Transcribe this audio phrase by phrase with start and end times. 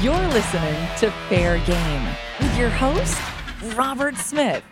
[0.00, 2.06] You're listening to Fair Game
[2.38, 3.20] with your host,
[3.74, 4.62] Robert Smith.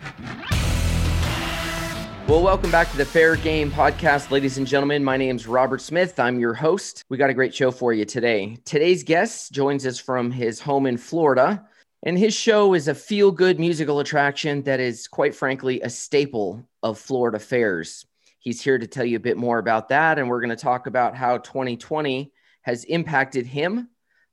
[2.29, 5.03] Well, welcome back to the Fair Game Podcast, ladies and gentlemen.
[5.03, 6.21] My name is Robert Smith.
[6.21, 7.03] I'm your host.
[7.09, 8.57] We got a great show for you today.
[8.65, 11.67] Today's guest joins us from his home in Florida,
[12.05, 16.65] and his show is a feel good musical attraction that is, quite frankly, a staple
[16.85, 18.07] of Florida fairs.
[18.39, 20.87] He's here to tell you a bit more about that, and we're going to talk
[20.87, 22.33] about how 2020
[22.63, 23.89] has impacted him.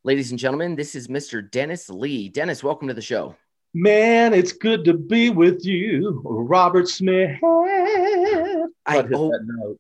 [0.05, 1.49] Ladies and gentlemen, this is Mr.
[1.49, 2.28] Dennis Lee.
[2.28, 3.37] Dennis, welcome to the show.
[3.73, 7.39] Man, it's good to be with you, Robert Smith.
[7.41, 9.78] I, oh,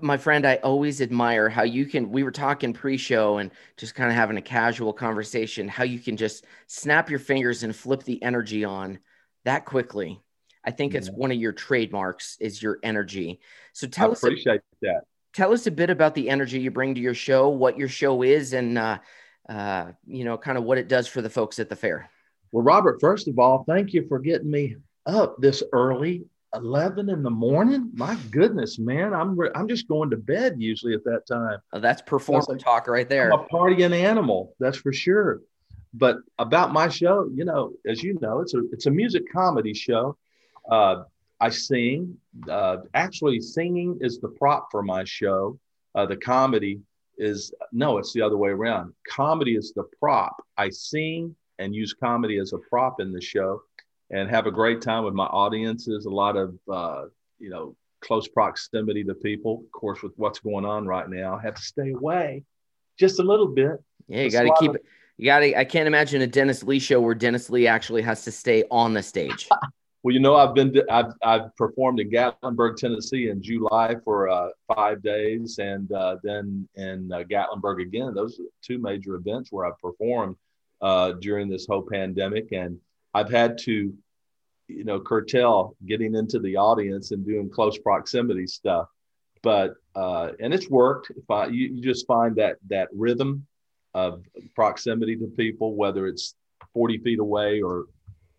[0.00, 2.12] my friend, I always admire how you can.
[2.12, 5.66] We were talking pre-show and just kind of having a casual conversation.
[5.66, 9.00] How you can just snap your fingers and flip the energy on
[9.44, 10.20] that quickly.
[10.64, 10.98] I think yeah.
[10.98, 13.40] it's one of your trademarks is your energy.
[13.72, 14.22] So tell I us.
[14.22, 15.00] Appreciate that.
[15.32, 18.22] Tell us a bit about the energy you bring to your show, what your show
[18.22, 18.98] is, and uh,
[19.48, 22.10] uh, you know, kind of what it does for the folks at the fair.
[22.52, 26.24] Well, Robert, first of all, thank you for getting me up this early
[26.54, 27.90] 11 in the morning.
[27.94, 31.58] My goodness man i'm re- i'm just going to bed usually at that time.
[31.72, 33.32] Oh, that's performance like, talk right there.
[33.32, 35.40] I'm a partying animal that's for sure.
[35.92, 39.74] But about my show you know as you know it's a it's a music comedy
[39.74, 40.16] show.
[40.70, 41.04] Uh,
[41.40, 42.16] i sing
[42.48, 45.58] uh, actually singing is the prop for my show
[45.94, 46.80] uh, the comedy
[47.18, 51.92] is no it's the other way around comedy is the prop i sing and use
[51.92, 53.62] comedy as a prop in the show
[54.10, 56.06] and have a great time with my audiences.
[56.06, 57.04] A lot of, uh,
[57.38, 59.62] you know, close proximity to people.
[59.64, 62.44] Of course, with what's going on right now, I have to stay away
[62.98, 63.82] just a little bit.
[64.08, 64.84] Yeah, you got to keep it.
[65.16, 65.58] You got to.
[65.58, 68.94] I can't imagine a Dennis Lee show where Dennis Lee actually has to stay on
[68.94, 69.48] the stage.
[70.04, 70.70] well, you know, I've been.
[70.74, 76.16] To, I've I've performed in Gatlinburg, Tennessee, in July for uh, five days, and uh,
[76.22, 78.12] then in uh, Gatlinburg again.
[78.14, 80.36] Those are two major events where I've performed
[80.82, 82.78] uh, during this whole pandemic, and
[83.14, 83.94] I've had to,
[84.68, 88.88] you know, curtail getting into the audience and doing close proximity stuff.
[89.42, 91.12] But uh, and it's worked.
[91.16, 93.46] If I, you, you just find that that rhythm
[93.94, 94.22] of
[94.54, 96.34] proximity to people, whether it's
[96.74, 97.86] 40 feet away or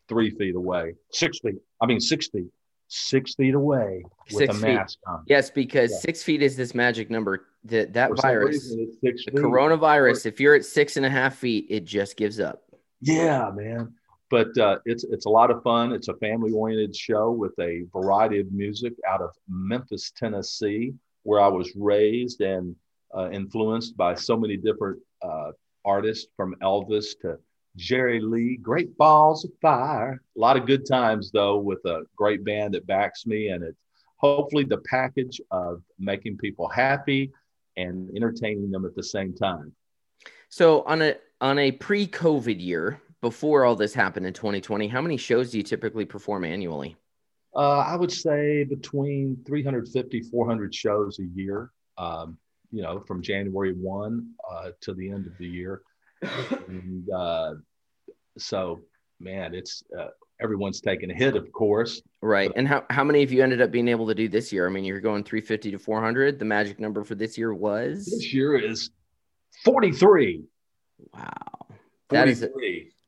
[0.07, 1.55] three feet away, six feet.
[1.81, 2.47] I mean, six feet,
[2.87, 5.11] six feet away with six a mask feet.
[5.11, 5.23] on.
[5.27, 5.97] Yes, because yeah.
[5.99, 7.45] six feet is this magic number.
[7.65, 8.69] That that For virus,
[9.01, 10.25] the coronavirus.
[10.25, 12.63] If you're at six and a half feet, it just gives up.
[13.01, 13.93] Yeah, man
[14.29, 15.91] but uh, it's it's a lot of fun.
[15.93, 21.39] It's a family oriented show with a variety of music out of Memphis, Tennessee, where
[21.39, 22.75] I was raised and
[23.15, 25.51] uh, influenced by so many different uh,
[25.83, 27.37] artists from Elvis to
[27.75, 28.57] Jerry Lee.
[28.57, 30.21] Great balls of fire.
[30.35, 33.81] A lot of good times though, with a great band that backs me, and it's
[34.17, 37.31] hopefully the package of making people happy
[37.77, 39.73] and entertaining them at the same time.
[40.49, 45.17] So on a on a pre-COVID year, before all this happened in 2020, how many
[45.17, 46.95] shows do you typically perform annually?
[47.55, 52.37] Uh, I would say between 350, 400 shows a year, um,
[52.71, 55.81] you know, from January 1 uh, to the end of the year.
[56.21, 57.53] And uh,
[58.37, 58.81] so,
[59.19, 60.07] man, it's uh,
[60.41, 62.01] everyone's taking a hit, of course.
[62.21, 62.51] Right.
[62.55, 64.67] And how, how many of you ended up being able to do this year?
[64.67, 66.39] I mean, you're going 350 to 400.
[66.39, 68.05] The magic number for this year was?
[68.05, 68.89] This year is
[69.63, 70.43] 43.
[71.13, 71.29] Wow.
[72.09, 72.31] 43.
[72.31, 72.49] is a,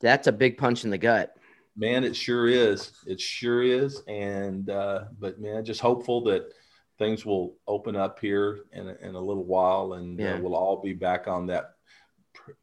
[0.02, 1.34] that's a big punch in the gut.
[1.76, 2.92] Man, it sure is.
[3.06, 4.02] It sure is.
[4.08, 6.52] And uh, but man, just hopeful that
[6.98, 10.34] things will open up here in a, in a little while, and uh, yeah.
[10.34, 11.76] uh, we'll all be back on that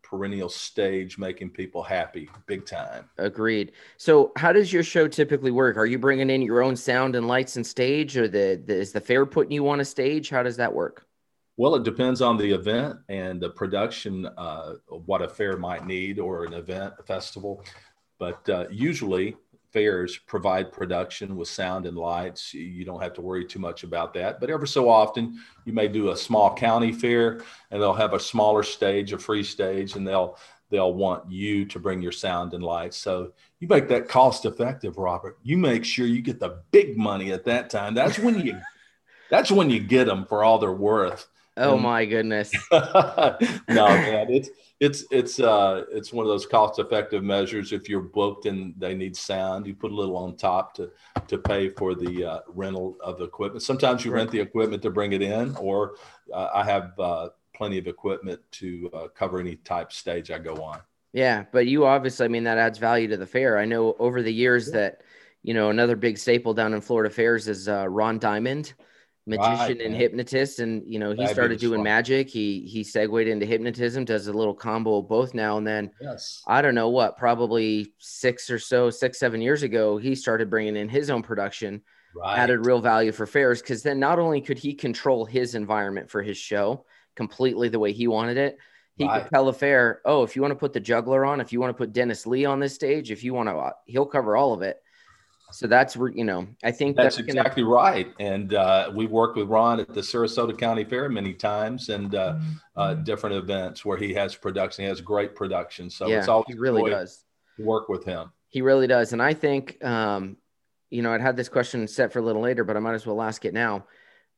[0.03, 3.09] perennial stage, making people happy, big time.
[3.19, 3.73] Agreed.
[3.97, 5.77] So, how does your show typically work?
[5.77, 8.93] Are you bringing in your own sound and lights and stage, or the, the is
[8.93, 10.31] the fair putting you on a stage?
[10.31, 11.07] How does that work?
[11.57, 16.19] Well, it depends on the event and the production, uh, what a fair might need
[16.19, 17.63] or an event, a festival.
[18.19, 19.37] But uh, usually,
[19.75, 22.55] fairs provide production with sound and lights.
[22.55, 24.41] You don't have to worry too much about that.
[24.41, 27.41] But ever so often, you may do a small county fair
[27.73, 30.39] and they'll have a smaller stage, a free stage, and they'll
[30.71, 32.97] they'll want you to bring your sound and lights.
[32.97, 35.39] So you make that cost effective, Robert.
[35.43, 37.95] You make sure you get the big money at that time.
[37.95, 38.61] That's when you
[39.29, 41.27] that's when you get them for all they're worth.
[41.57, 42.53] Oh my goodness.
[42.73, 47.73] no, man, it's it's it's uh it's one of those cost effective measures.
[47.73, 50.91] If you're booked and they need sound, you put a little on top to
[51.29, 53.63] to pay for the uh, rental of the equipment.
[53.63, 55.95] Sometimes you rent the equipment to bring it in, or
[56.33, 60.57] uh, I have uh, plenty of equipment to uh, cover any type stage I go
[60.57, 60.81] on.
[61.13, 63.59] Yeah, but you obviously, I mean, that adds value to the fair.
[63.59, 64.79] I know over the years yeah.
[64.79, 65.03] that
[65.45, 68.75] you know another big staple down in Florida fairs is uh, Ron Diamond
[69.27, 71.85] magician Right, and hypnotist and you know he started doing one.
[71.85, 75.91] magic he he segued into hypnotism does a little combo of both now and then
[76.01, 76.43] Yes.
[76.47, 80.77] i don't know what probably six or so six seven years ago he started bringing
[80.77, 81.83] in his own production
[82.15, 82.39] Right.
[82.39, 86.23] added real value for fairs because then not only could he control his environment for
[86.23, 86.85] his show
[87.17, 88.59] completely the way he wanted it
[88.97, 89.23] he Right.
[89.23, 91.61] could tell a fair oh if you want to put the juggler on if you
[91.61, 94.37] want to put dennis lee on this stage if you want to uh, he'll cover
[94.37, 94.77] all of it
[95.55, 98.09] so that's where you know i think That's gonna- exactly right.
[98.19, 102.39] And uh, we've worked with Ron at the Sarasota County Fair many times and uh,
[102.77, 104.85] uh, different events where he has production.
[104.85, 105.91] He has great production.
[105.91, 107.25] So yeah it's always he really does
[107.57, 108.33] to work with him.
[108.49, 109.13] He really does.
[109.13, 110.37] And I think, um,
[110.91, 113.07] you know, I'd had this question set for a little later, but I might as
[113.07, 113.87] well ask it now.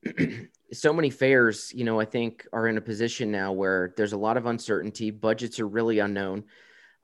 [0.73, 4.19] so many fairs, you know, I think are in a position now where there's a
[4.19, 6.45] lot of uncertainty, budgets are really unknown.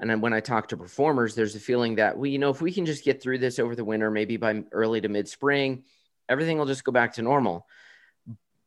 [0.02, 2.60] And then when I talk to performers, there's a feeling that, well, you know, if
[2.60, 5.84] we can just get through this over the winter, maybe by early to mid spring,
[6.28, 7.68] everything will just go back to normal.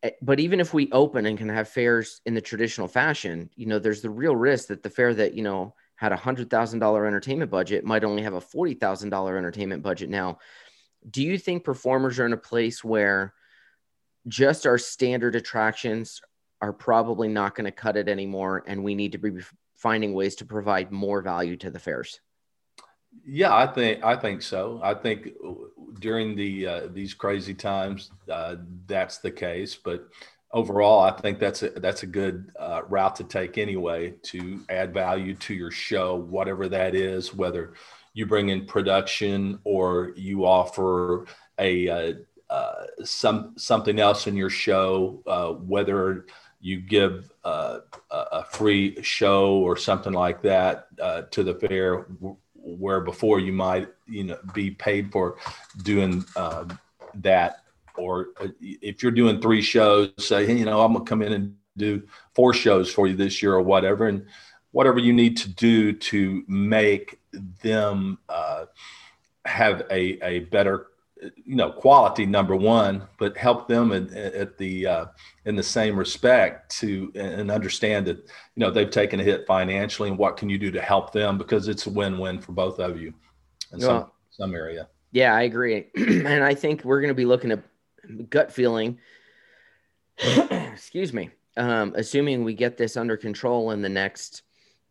[0.02, 3.66] Eh, But even if we open and can have fairs in the traditional fashion, you
[3.66, 6.80] know, there's the real risk that the fair that, you know, had a hundred thousand
[6.80, 10.40] dollar entertainment budget might only have a forty thousand dollar entertainment budget now.
[11.10, 13.34] Do you think performers are in a place where
[14.30, 16.22] just our standard attractions
[16.62, 19.42] are probably not going to cut it anymore, and we need to be
[19.76, 22.20] finding ways to provide more value to the fairs?
[23.26, 24.80] Yeah, I think I think so.
[24.84, 25.30] I think
[26.00, 28.58] during the uh, these crazy times, uh,
[28.88, 29.76] that's the case.
[29.76, 30.08] But
[30.52, 34.94] overall, I think that's a that's a good uh, route to take anyway to add
[34.94, 37.34] value to your show, whatever that is.
[37.34, 37.74] Whether
[38.14, 41.26] you bring in production or you offer
[41.60, 42.14] a uh,
[42.50, 46.26] uh, some something else in your show, uh, whether
[46.62, 47.80] you give uh,
[48.32, 52.08] a free show or something like that uh, to the fair
[52.54, 55.38] where before you might you know be paid for
[55.84, 56.66] doing uh,
[57.16, 57.62] that.
[57.98, 61.32] Or uh, if you're doing three shows say hey, you know i'm gonna come in
[61.32, 62.04] and do
[62.34, 64.26] four shows for you this year or whatever and
[64.72, 67.20] whatever you need to do to make
[67.62, 68.66] them uh,
[69.46, 70.88] have a, a better
[71.44, 75.06] you know quality number one but help them at, at the uh,
[75.46, 80.10] in the same respect to and understand that you know they've taken a hit financially
[80.10, 83.00] and what can you do to help them because it's a win-win for both of
[83.00, 83.14] you
[83.74, 85.88] in some some area Yeah, I agree.
[85.96, 87.64] and I think we're going to be looking at
[88.30, 89.00] gut feeling.
[90.18, 91.30] excuse me.
[91.56, 94.42] Um, assuming we get this under control in the next,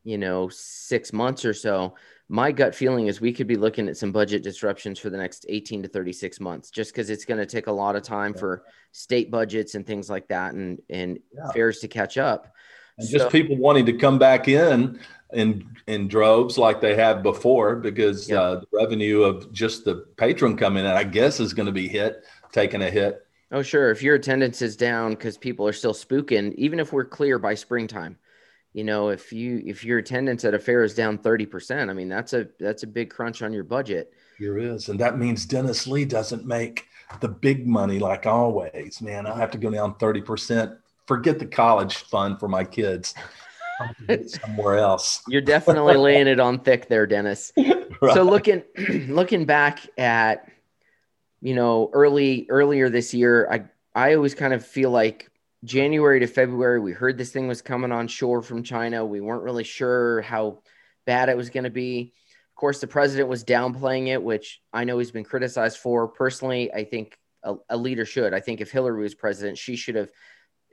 [0.02, 1.94] you know, six months or so,
[2.28, 5.44] my gut feeling is we could be looking at some budget disruptions for the next
[5.48, 8.40] 18 to 36 months, just because it's going to take a lot of time Yeah.
[8.40, 11.52] for state budgets and things like that and, and Yeah.
[11.52, 12.52] fairs to catch up.
[12.96, 15.00] and just people wanting to come back in
[15.32, 18.40] in in droves like they have before because Yeah.
[18.40, 21.88] uh, the revenue of just the patron coming in i guess is going to be
[21.88, 23.20] hit taking a hit
[23.52, 23.90] Oh, sure.
[23.92, 27.54] If your attendance is down because people are still spooking, even if we're clear by
[27.54, 28.16] springtime,
[28.74, 31.94] you know, if you if your attendance at a fair is down thirty percent, I
[31.94, 34.12] mean that's a that's a big crunch on your budget.
[34.36, 36.88] Here is, and that means Dennis Lee doesn't make
[37.20, 39.00] the big money like always.
[39.00, 40.72] Man, I have to go down thirty percent.
[41.06, 43.14] Forget the college fund for my kids.
[43.78, 45.22] I'll have to get somewhere else.
[45.28, 47.52] You're definitely laying it on thick there, Dennis.
[48.02, 48.14] Right.
[48.14, 48.64] So looking
[49.08, 50.50] looking back at
[51.40, 55.30] you know early earlier this year, I I always kind of feel like
[55.64, 59.04] January to February we heard this thing was coming on shore from China.
[59.04, 60.60] We weren't really sure how
[61.06, 62.12] bad it was going to be.
[62.50, 66.06] Of course, the president was downplaying it, which I know he's been criticized for.
[66.08, 68.32] Personally, I think a, a leader should.
[68.32, 70.10] I think if Hillary was president, she should have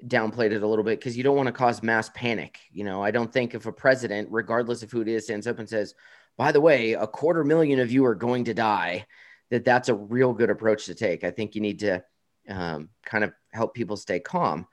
[0.05, 2.59] downplayed it a little bit because you don't want to cause mass panic.
[2.71, 5.59] You know, I don't think if a president, regardless of who it is, stands up
[5.59, 5.95] and says,
[6.37, 9.05] by the way, a quarter million of you are going to die,
[9.49, 11.23] that that's a real good approach to take.
[11.23, 12.03] I think you need to
[12.49, 14.67] um, kind of help people stay calm.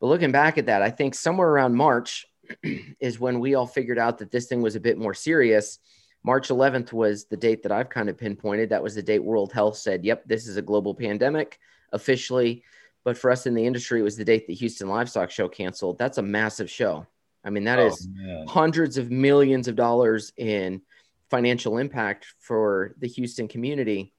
[0.00, 2.26] But looking back at that, I think somewhere around March
[3.00, 5.78] is when we all figured out that this thing was a bit more serious.
[6.22, 8.70] March 11th was the date that I've kind of pinpointed.
[8.70, 11.58] That was the date World Health said, yep, this is a global pandemic
[11.92, 12.62] officially.
[13.04, 15.98] But for us in the industry, it was the date the Houston Livestock Show canceled.
[15.98, 17.06] That's a massive show.
[17.42, 18.46] I mean, that Oh, is man.
[18.46, 20.82] hundreds of millions of dollars in
[21.30, 24.12] financial impact for the Houston community.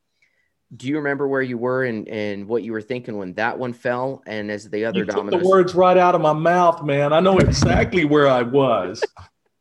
[0.76, 3.74] Do you remember where you were and, and what you were thinking when that one
[3.74, 4.24] fell?
[4.26, 7.12] And as the other You took the words right out of my mouth, man.
[7.12, 9.04] I know exactly where I was.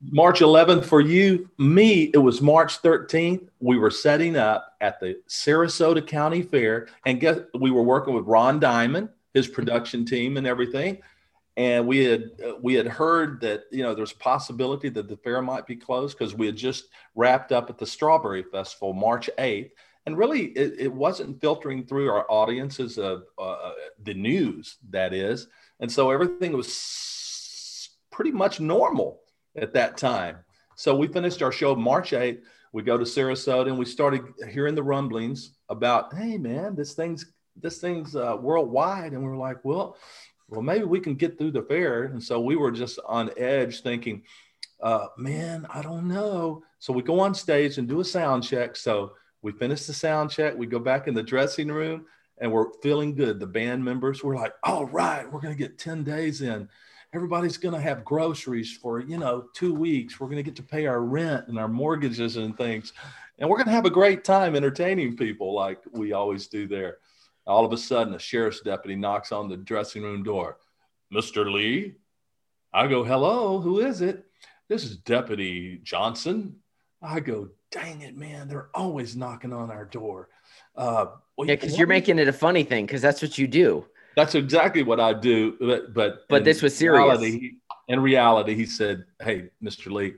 [0.03, 3.49] March 11th for you, me, it was March 13th.
[3.61, 8.25] We were setting up at the Sarasota County Fair, and guess we were working with
[8.25, 10.99] Ron Diamond, his production team, and everything.
[11.57, 15.19] And we had uh, we had heard that you know there's a possibility that the
[15.19, 19.29] fair might be closed because we had just wrapped up at the Strawberry Festival March
[19.39, 19.73] 8th,
[20.07, 25.13] and really it, it wasn't filtering through our audiences of uh, uh, the news that
[25.13, 25.47] is.
[25.81, 29.21] And so everything was pretty much normal
[29.57, 30.39] at that time.
[30.77, 32.43] So we finished our show march 8th
[32.73, 37.33] we go to sarasota and we started hearing the rumblings about hey man this thing's
[37.57, 39.13] this thing's uh, worldwide.
[39.13, 39.97] And we're like well
[40.49, 42.05] well maybe we can get through the fair.
[42.05, 44.23] And so we were just on edge thinking
[44.83, 46.63] uh, man i don't know.
[46.79, 48.77] So we go on stage and do a sound check.
[48.77, 50.57] So we finish the sound check.
[50.57, 52.07] We go back in the dressing room
[52.39, 53.39] and we're feeling good.
[53.41, 56.69] The band members were like, all right, we're going to get 10 days in.
[57.13, 60.21] Everybody's going to have groceries for, you know, two weeks.
[60.21, 62.93] We're going to get to pay our rent and our mortgages and things.
[63.39, 66.99] And we're going to have a great time entertaining people like we always do there.
[67.47, 70.59] All of a sudden, a sheriff's deputy knocks on the dressing room door.
[71.13, 71.51] Mr.
[71.51, 71.97] Lee?
[72.73, 74.25] I go, hello, who is it?
[74.69, 76.57] This is Deputy Johnson.
[77.03, 80.29] I go, dang it, man, they're always knocking on our door.
[80.77, 83.87] Uh, well, yeah, because you're making it a funny thing, because that's what you do.
[84.17, 85.57] That's exactly what I do.
[85.61, 86.99] But but, but this was serious.
[86.99, 87.53] Reality,
[87.89, 89.91] in reality, he said, "Hey, Mr.
[89.91, 90.15] Lee,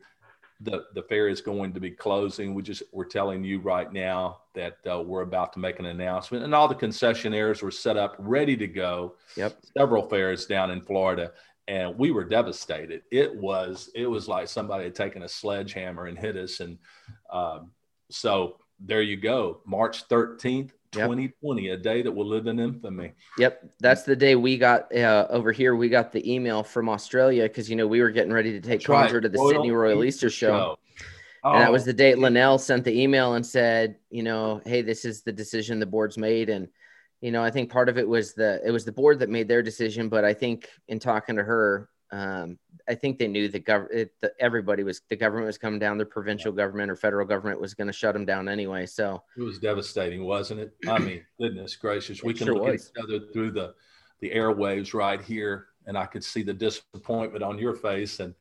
[0.60, 2.54] the the fair is going to be closing.
[2.54, 6.44] We just we're telling you right now that uh, we're about to make an announcement,
[6.44, 9.14] and all the concessionaires were set up, ready to go.
[9.36, 11.32] Yep, several fairs down in Florida,
[11.68, 13.02] and we were devastated.
[13.10, 16.78] It was it was like somebody had taken a sledgehammer and hit us, and
[17.30, 17.70] um,
[18.10, 20.72] so there you go, March thirteenth.
[20.92, 21.78] 2020, yep.
[21.78, 23.14] a day that will live in infamy.
[23.38, 25.74] Yep, that's the day we got uh, over here.
[25.74, 28.84] We got the email from Australia because you know we were getting ready to take
[28.84, 29.22] Conjure right.
[29.22, 30.48] to the Royal Sydney Royal Easter show.
[30.48, 30.78] show.
[31.44, 31.52] Oh.
[31.54, 35.04] And that was the date Linnell sent the email and said, you know, hey, this
[35.04, 36.68] is the decision the board's made, and
[37.22, 39.48] you know, I think part of it was the it was the board that made
[39.48, 43.60] their decision, but I think in talking to her, um, I think they knew the
[43.60, 44.10] government,
[44.40, 47.86] everybody was the government was coming down, the provincial government or federal government was going
[47.86, 48.86] to shut them down anyway.
[48.86, 50.74] So it was devastating, wasn't it?
[50.88, 52.90] I mean, goodness gracious, we can sure look was.
[52.96, 53.74] at each other through the
[54.20, 58.34] the airwaves right here, and I could see the disappointment on your face, and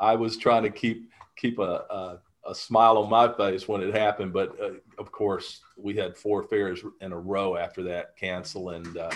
[0.00, 3.94] I was trying to keep keep a, a a smile on my face when it
[3.94, 4.32] happened.
[4.32, 8.96] But uh, of course, we had four fairs in a row after that cancel, and
[8.96, 9.10] uh,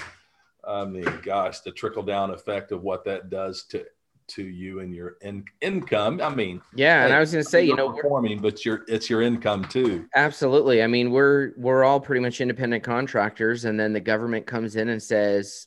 [0.67, 3.85] I mean, gosh, the trickle down effect of what that does to
[4.29, 6.21] to you and your in- income.
[6.23, 9.09] I mean, yeah, and I was going to say, you know, performing, but your it's
[9.09, 10.07] your income too.
[10.15, 10.83] Absolutely.
[10.83, 14.91] I mean, we're we're all pretty much independent contractors, and then the government comes in
[14.91, 15.67] and says,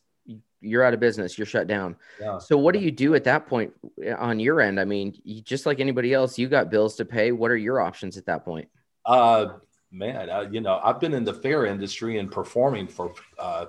[0.61, 2.37] you're out of business you're shut down yeah.
[2.37, 5.41] so what do you do at that point eh, on your end i mean you,
[5.41, 8.45] just like anybody else you got bills to pay what are your options at that
[8.45, 8.67] point
[9.05, 9.47] uh
[9.91, 13.65] man uh, you know i've been in the fair industry and performing for uh,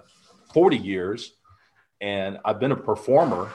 [0.53, 1.35] 40 years
[2.01, 3.51] and i've been a performer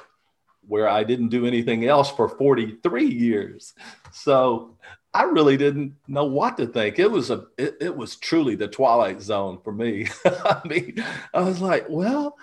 [0.67, 3.73] where i didn't do anything else for 43 years
[4.11, 4.77] so
[5.17, 6.99] I really didn't know what to think.
[6.99, 10.07] It was a, it, it was truly the twilight zone for me.
[10.25, 11.03] I mean,
[11.33, 12.37] I was like, well,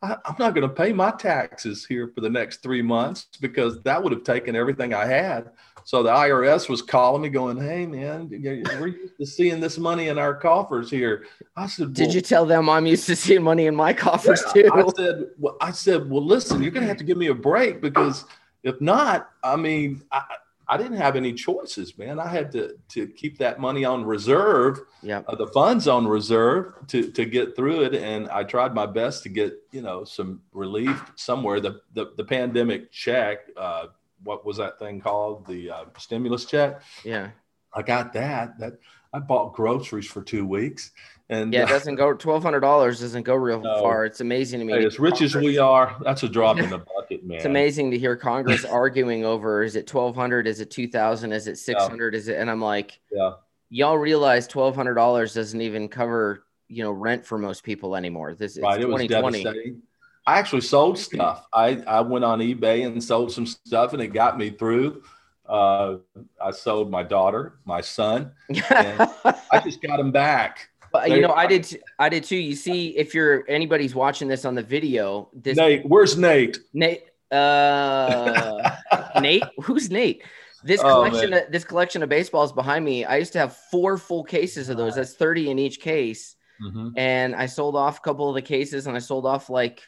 [0.00, 3.80] I, am not going to pay my taxes here for the next three months because
[3.82, 5.50] that would have taken everything I had.
[5.84, 10.08] So the IRS was calling me, going, "Hey, man, we're used to seeing this money
[10.08, 11.24] in our coffers here."
[11.56, 14.64] I said, "Did you tell them I'm used to seeing money in my coffers yeah,
[14.64, 17.28] too?" I said, "Well, I said, well, listen, you're going to have to give me
[17.28, 18.26] a break because
[18.62, 20.24] if not, I mean, I,
[20.70, 22.20] I didn't have any choices, man.
[22.20, 26.74] I had to to keep that money on reserve, yeah, uh, the funds on reserve
[26.88, 30.42] to to get through it, and I tried my best to get you know some
[30.52, 31.60] relief somewhere.
[31.60, 33.86] The the, the pandemic check, uh,
[34.24, 35.46] what was that thing called?
[35.46, 36.82] The uh, stimulus check.
[37.02, 37.30] Yeah,
[37.72, 38.58] I got that.
[38.58, 38.74] That
[39.14, 40.90] I bought groceries for two weeks,
[41.30, 43.80] and yeah, it doesn't go twelve hundred dollars doesn't go real no.
[43.80, 44.04] far.
[44.06, 44.72] It's amazing to me.
[44.72, 47.36] Hey, as rich as we are, that's a drop in the bucket, man.
[47.36, 51.32] It's amazing to hear Congress arguing over is it twelve hundred, is it two thousand,
[51.32, 52.18] is it six hundred, yeah.
[52.18, 52.38] is it?
[52.38, 53.32] And I'm like, yeah,
[53.68, 58.34] y'all realize twelve hundred dollars doesn't even cover you know rent for most people anymore.
[58.34, 58.80] This is right.
[58.80, 59.82] It was devastating.
[60.26, 61.46] I actually sold stuff.
[61.52, 65.02] I I went on eBay and sold some stuff, and it got me through.
[65.46, 65.96] Uh,
[66.42, 69.10] I sold my daughter, my son, and
[69.50, 70.68] I just got them back.
[71.00, 71.80] But you know, I did.
[71.98, 72.36] I did too.
[72.36, 76.58] You see, if you're anybody's watching this on the video, this Nate, where's Nate?
[76.72, 78.76] Nate, uh,
[79.20, 80.22] Nate, who's Nate?
[80.64, 83.04] This oh, collection, of, this collection of baseballs behind me.
[83.04, 84.96] I used to have four full cases of those.
[84.96, 86.90] That's thirty in each case, mm-hmm.
[86.96, 89.82] and I sold off a couple of the cases, and I sold off like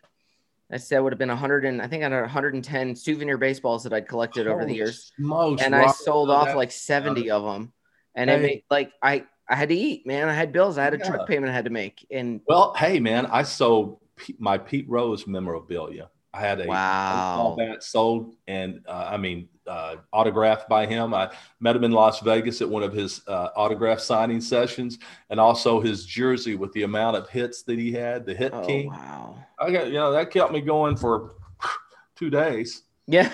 [0.72, 3.92] I said would have been 100 and I think I had 110 souvenir baseballs that
[3.92, 5.12] I'd collected Holy over the years.
[5.16, 7.72] Smokes, and I sold off like 70 of them.
[8.14, 8.36] And hey.
[8.36, 10.28] it made like I I had to eat, man.
[10.28, 10.78] I had bills.
[10.78, 11.08] I had a yeah.
[11.08, 12.06] truck payment I had to make.
[12.10, 14.00] And well, hey, man, I sold
[14.38, 16.08] my Pete Rose memorabilia.
[16.32, 17.56] I had a wow.
[17.58, 21.12] bat sold and uh, I mean uh, autographed by him.
[21.12, 24.98] I met him in Las Vegas at one of his uh, autograph signing sessions,
[25.30, 28.64] and also his jersey with the amount of hits that he had, the hit Oh,
[28.64, 28.90] king.
[28.90, 29.44] wow.
[29.58, 31.34] I got you know that kept me going for
[32.16, 33.32] two days, Yeah.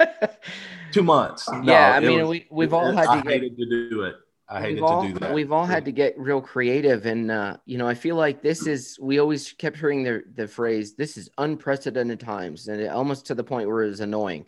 [0.92, 1.46] two months.
[1.62, 1.92] yeah.
[1.94, 4.16] I mean, was- we, we've all had I to get hated to do it.
[4.50, 5.32] I hated we've all, to do that.
[5.32, 8.66] We've all had to get real creative, and uh, you know, I feel like this
[8.66, 8.98] is.
[9.00, 13.36] We always kept hearing the the phrase, "This is unprecedented times," and it, almost to
[13.36, 14.46] the point where it was annoying.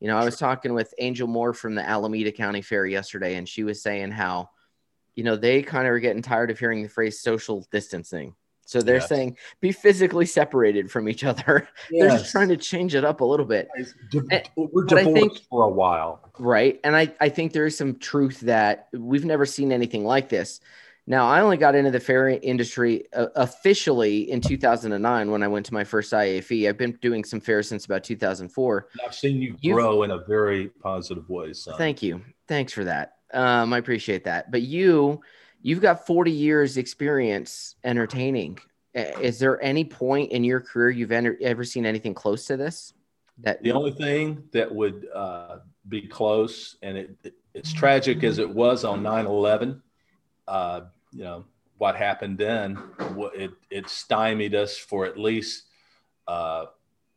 [0.00, 3.48] You know, I was talking with Angel Moore from the Alameda County Fair yesterday, and
[3.48, 4.50] she was saying how,
[5.14, 8.34] you know, they kind of are getting tired of hearing the phrase social distancing.
[8.66, 9.08] So they're Yes.
[9.08, 11.68] saying be physically separated from each other.
[11.90, 13.68] They're just trying to change it up a little bit.
[14.30, 16.20] And- We're divorced think- for a while.
[16.38, 16.80] Right.
[16.84, 20.60] And I, I think there is some truth that we've never seen anything like this.
[21.06, 25.64] Now, I only got into the fair industry uh, officially in 2009 when I went
[25.66, 26.68] to my first IAFE.
[26.68, 28.88] I've been doing some fairs since about 2004.
[29.06, 31.78] I've seen you You've- grow in a very positive way, son.
[31.78, 32.22] Thank you.
[32.48, 33.12] Thanks for that.
[33.32, 34.50] Um, I appreciate that.
[34.50, 35.20] But you,
[35.62, 38.58] you've got 40 years experience entertaining.
[38.94, 42.94] Is there any point in your career you've enter- ever seen anything close to this?
[43.38, 45.58] That The only thing that would uh,
[45.88, 49.82] be close, and it, it- it's tragic as it was on 9 11,
[50.46, 51.46] uh, you know,
[51.78, 52.78] what happened then,
[53.34, 55.64] it, it stymied us for at least,
[56.28, 56.66] uh,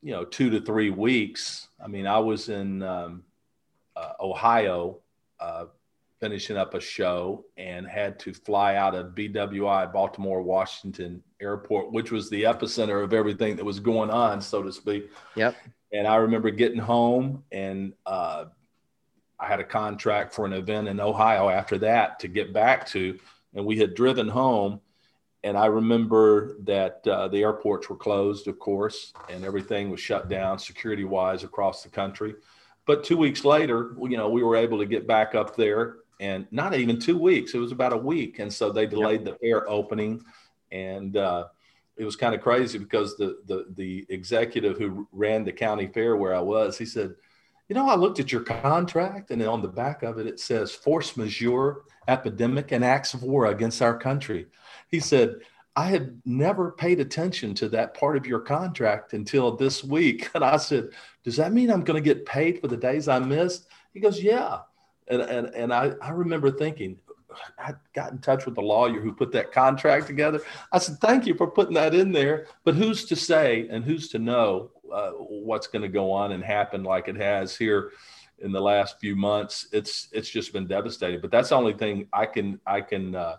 [0.01, 1.67] you know, two to three weeks.
[1.83, 3.23] I mean, I was in um,
[3.97, 4.99] uh, Ohio
[5.41, 5.65] uh,
[6.19, 12.11] finishing up a show and had to fly out of BWI, Baltimore, Washington Airport, which
[12.11, 15.09] was the epicenter of everything that was going on, so to speak.
[15.35, 15.55] Yep.
[15.93, 18.45] And I remember getting home and uh,
[19.39, 23.17] I had a contract for an event in Ohio after that to get back to.
[23.55, 24.81] And we had driven home.
[25.45, 30.27] And I remember that uh, the airports were closed, of course, and everything was shut
[30.27, 32.35] down security wise across the country.
[32.85, 36.47] But two weeks later, you know, we were able to get back up there and
[36.51, 38.39] not even two weeks, it was about a week.
[38.39, 40.23] And so they delayed the fair opening.
[40.71, 41.45] And, uh,
[41.99, 46.15] it was kind of crazy because the, the the executive who ran the county fair
[46.15, 47.13] where I was, he said,
[47.67, 50.71] "You know, I looked at your contract, and on the back of it, it says
[50.71, 54.47] force majeure, epidemic, and acts of war against our country."
[54.87, 55.35] He said,
[55.75, 60.43] "I had never paid attention to that part of your contract until this week," and
[60.43, 60.91] I said,
[61.25, 64.23] "Does that mean I'm going to get paid for the days I missed?" He goes,
[64.23, 64.59] "Yeah,"
[65.09, 66.99] and and and I I remember thinking.
[67.59, 70.41] I got in touch with the lawyer who put that contract together.
[70.71, 74.09] I said, "Thank you for putting that in there." But who's to say and who's
[74.09, 77.91] to know uh, what's going to go on and happen like it has here
[78.39, 79.67] in the last few months?
[79.71, 81.21] It's it's just been devastating.
[81.21, 83.37] But that's the only thing I can I can uh,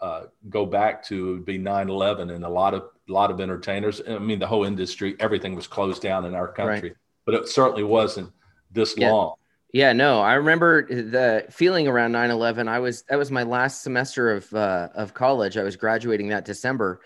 [0.00, 4.00] uh, go back to would be 9/11 and a lot of a lot of entertainers.
[4.08, 6.94] I mean, the whole industry, everything was closed down in our country,
[7.26, 8.32] but it certainly wasn't
[8.72, 9.12] this Yeah.
[9.12, 9.34] long.
[9.72, 12.68] Yeah, no, I remember the feeling around 9/11.
[12.68, 15.56] I was that was my last semester of uh, of college.
[15.58, 17.00] I was graduating that December,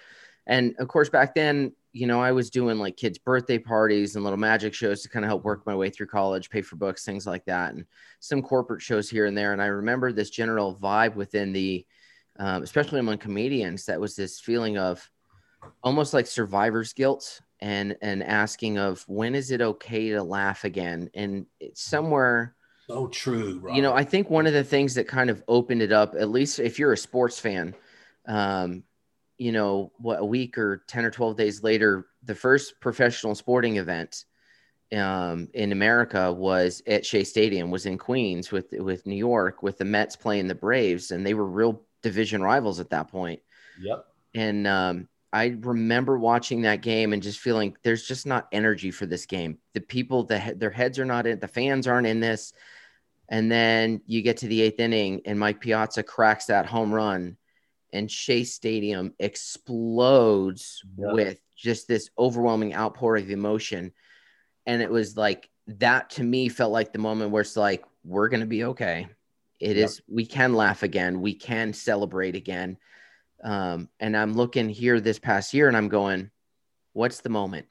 [0.47, 4.23] and of course back then, you know, I was doing like kids' birthday parties and
[4.23, 7.05] little magic shows to kind of help work my way through college, pay for books,
[7.05, 7.85] things like that, and
[8.21, 9.53] some corporate shows here and there.
[9.53, 11.85] And I remember this general vibe within the,
[12.39, 15.11] um, especially among comedians, that was this feeling of
[15.83, 21.09] almost like survivor's guilt and and asking of when is it okay to laugh again
[21.15, 22.57] and it's somewhere
[22.89, 23.63] So true.
[23.73, 26.29] you know i think one of the things that kind of opened it up at
[26.29, 27.75] least if you're a sports fan
[28.27, 28.83] um
[29.39, 33.77] you know what a week or 10 or 12 days later the first professional sporting
[33.77, 34.25] event
[34.95, 39.79] um in america was at shea stadium was in queens with with new york with
[39.79, 43.41] the mets playing the braves and they were real division rivals at that point
[43.81, 44.05] Yep.
[44.35, 49.07] and um, I remember watching that game and just feeling there's just not energy for
[49.07, 49.59] this game.
[49.73, 52.53] The people, the their heads are not in, the fans aren't in this.
[53.29, 57.39] And then you get to the eighth inning, and Mike Piazza cracks that home run,
[57.93, 61.13] and Shea Stadium explodes Yeah.
[61.13, 63.93] with just this overwhelming outpour of emotion.
[64.67, 68.29] And it was like that to me felt like the moment where it's like, we're
[68.29, 69.07] going to be okay.
[69.61, 72.77] It is, we can laugh again, we can celebrate again.
[73.43, 76.31] Um, and I'm looking here this past year and I'm going,
[76.93, 77.67] what's the moment?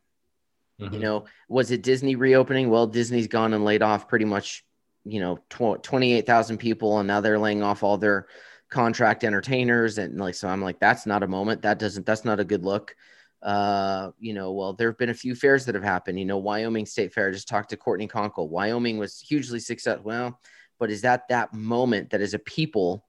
[0.77, 0.99] You Mhm.
[0.99, 2.69] know, was it Disney reopening?
[2.69, 4.65] Well, Disney's gone and laid off pretty much,
[5.05, 8.27] you know, tw- 28,000 people, and now they're laying off all their
[8.69, 9.99] contract entertainers.
[9.99, 11.61] And like, so I'm like, that's not a moment.
[11.61, 12.95] That doesn't, that's not a good look.
[13.43, 16.19] Uh, you know, well, there have been a few fairs that have happened.
[16.19, 18.49] You know, Wyoming State Fair, I just talked to Courtney Conkle.
[18.49, 20.03] Wyoming was hugely successful.
[20.03, 20.39] Well,
[20.79, 23.05] but is that that moment that as a people,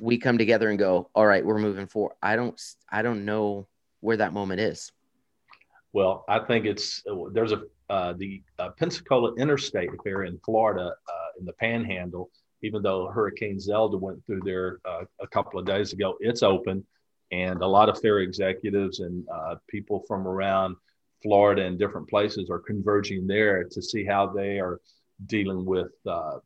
[0.00, 2.14] we come together and go, all right, we're moving forward?
[2.22, 3.66] I don't, I don't know
[4.00, 4.92] where that moment is.
[5.92, 7.02] Well, I think it's
[7.32, 12.30] there's a uh, the uh, Pensacola Interstate there in Florida uh, in the Panhandle.
[12.62, 16.84] Even though Hurricane Zeta went through there uh, a couple of days ago, it's open,
[17.30, 20.74] and a lot of fair executives and uh, people from around
[21.22, 24.80] Florida and different places are converging there to see how they are
[25.26, 26.38] dealing with uh,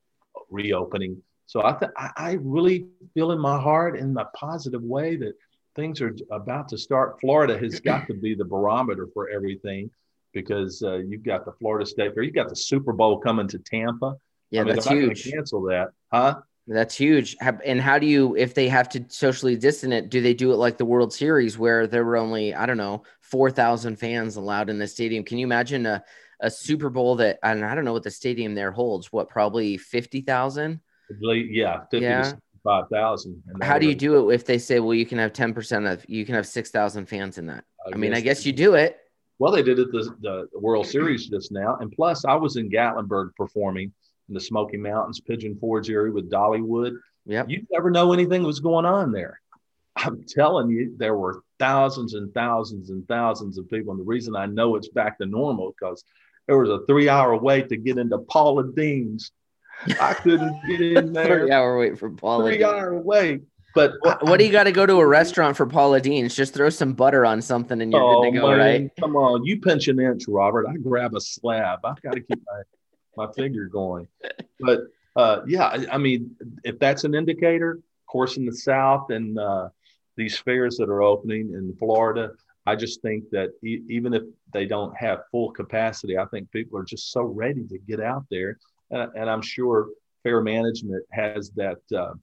[0.50, 1.22] reopening.
[1.48, 5.32] So I, th- I really feel in my heart in a positive way that
[5.74, 7.18] things are about to start.
[7.22, 9.90] Florida has got to be the barometer for everything
[10.34, 13.58] because uh, you've got the Florida State Fair, you've got the Super Bowl coming to
[13.58, 14.16] Tampa.
[14.50, 15.32] Yeah, I mean, that's they're not gonna huge.
[15.32, 16.40] Cancel that, huh?
[16.66, 17.34] That's huge.
[17.40, 20.56] And how do you, if they have to socially distance it, do they do it
[20.56, 24.78] like the World Series where there were only, I don't know, 4,000 fans allowed in
[24.78, 25.24] the stadium?
[25.24, 26.04] Can you imagine a,
[26.40, 29.78] a Super Bowl that, and I don't know what the stadium there holds, what, probably
[29.78, 30.80] 50,000?
[31.20, 32.32] Yeah, fifty Yeah.
[32.64, 33.42] five thousand.
[33.62, 36.24] How do you do it if they say, well, you can have 10% of, you
[36.26, 37.64] can have 6,000 fans in that?
[37.92, 38.98] I mean, I guess you do it.
[39.38, 42.68] Well, they did it the, the World Series just now, and plus, I was in
[42.68, 43.92] Gatlinburg performing
[44.28, 46.96] in the Smoky Mountains, Pigeon Forge area with Dollywood.
[47.24, 49.40] Yeah, You never know anything was going on there.
[49.96, 54.34] I'm telling you, there were thousands and thousands and thousands of people, and the reason
[54.36, 56.02] I know it's back to normal because
[56.46, 59.30] there was a three-hour wait to get into Paula Deen's.
[60.00, 61.40] I couldn't get in there.
[61.40, 62.50] Three hour wait for Paula.
[62.50, 62.58] Deen.
[62.58, 63.42] Three-hour wait.
[63.74, 66.34] But What, what do you got to go to a restaurant for Paula Deen's?
[66.34, 68.90] Just throw some butter on something and you're oh, good to go, man, right?
[68.98, 70.66] Come on, you pinch an inch, Robert.
[70.66, 71.80] I grab a slab.
[71.84, 74.08] I've got to keep my, my finger going.
[74.58, 74.80] But
[75.14, 79.38] uh, yeah, I, I mean, if that's an indicator, of course, in the South and
[79.38, 79.68] uh,
[80.16, 82.32] these fairs that are opening in Florida,
[82.66, 86.78] I just think that e- even if they don't have full capacity, I think people
[86.78, 88.58] are just so ready to get out there.
[88.92, 89.88] Uh, and I'm sure
[90.22, 91.78] fair management has that.
[91.94, 92.14] Uh,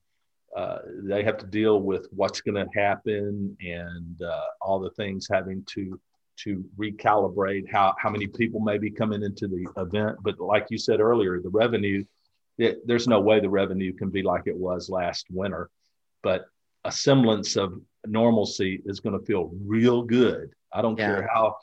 [0.55, 5.27] uh, they have to deal with what's going to happen and uh, all the things
[5.29, 5.99] having to
[6.37, 10.17] to recalibrate how how many people may be coming into the event.
[10.21, 12.03] But like you said earlier, the revenue
[12.57, 15.69] it, there's no way the revenue can be like it was last winter,
[16.23, 16.45] but
[16.85, 20.51] a semblance of normalcy is going to feel real good.
[20.73, 21.07] I don't Yeah.
[21.07, 21.57] care how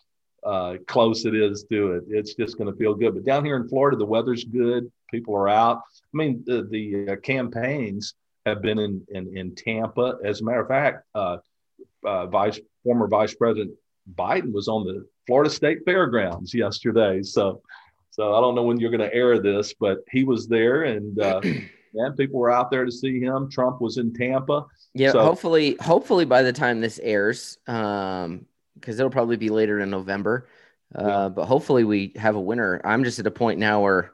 [0.44, 2.04] uh, close it is to it.
[2.08, 3.14] It's just going to feel good.
[3.14, 4.90] But down here in Florida, the weather's good.
[5.10, 5.78] People are out.
[5.78, 8.14] I mean, the, the uh, campaigns
[8.46, 10.18] have been in, in, in Tampa.
[10.24, 11.38] As a matter of fact, uh,
[12.04, 13.72] uh, Vice former Vice President
[14.14, 17.22] Biden was on the Florida State Fairgrounds yesterday.
[17.22, 17.62] So,
[18.10, 21.18] so I don't know when you're going to air this, but he was there, and
[21.20, 21.40] uh,
[21.94, 23.48] man, people were out there to see him.
[23.50, 24.66] Trump was in Tampa.
[24.94, 28.46] Yeah, So- hopefully, hopefully by the time this airs, um,
[28.82, 30.48] because it'll probably be later in November.
[30.94, 31.28] Uh, Yeah.
[31.30, 32.80] but hopefully we have a winner.
[32.84, 34.12] I'm just at a point now where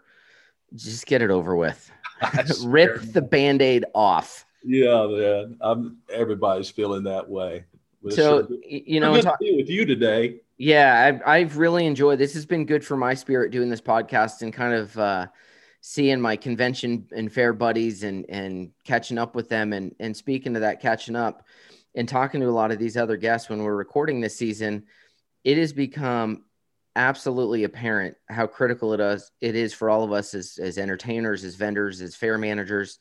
[0.77, 1.91] just get it over with.
[2.65, 4.45] Rip the band-aid off.
[4.65, 5.57] Yeah, man.
[5.61, 7.65] I'm, everybody's feeling that way.
[8.03, 10.41] But So you know, good ta- to be with you today.
[10.57, 12.35] Yeah, I've, I've really enjoyed this.
[12.35, 15.27] Has been good for my spirit doing this podcast and kind of uh,
[15.81, 20.55] seeing my convention and fair buddies and and catching up with them and and speaking
[20.55, 21.45] to that catching up
[21.95, 24.85] and talking to a lot of these other guests when we're recording this season.
[25.45, 26.45] It has become
[26.97, 31.45] absolutely apparent how critical it is it is for all of us as as entertainers,
[31.45, 32.99] as vendors, as fair managers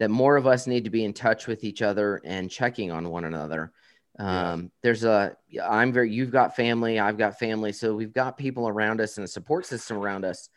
[0.00, 3.10] that more of us need to be in touch with each other and checking on
[3.10, 3.70] one another.
[4.18, 7.72] Um, there's a, I'm very, you've got family, I've got family.
[7.72, 10.48] So we've got people around us and a support system around us,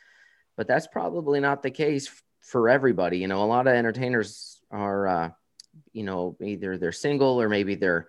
[0.56, 2.10] but that's probably not the case
[2.40, 3.20] for everybody.
[3.20, 5.30] You know, a lot of entertainers are, uh,
[5.94, 8.08] you know, either they're single or maybe they're,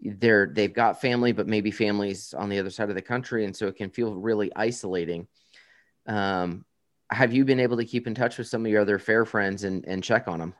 [0.00, 3.44] they're, they've got family, but maybe families on the other side of the country.
[3.44, 5.26] And so it can feel really isolating.
[6.06, 6.64] Um,
[7.10, 9.64] have you been able to keep in touch with some of your other fair friends
[9.64, 10.54] and, and check on them?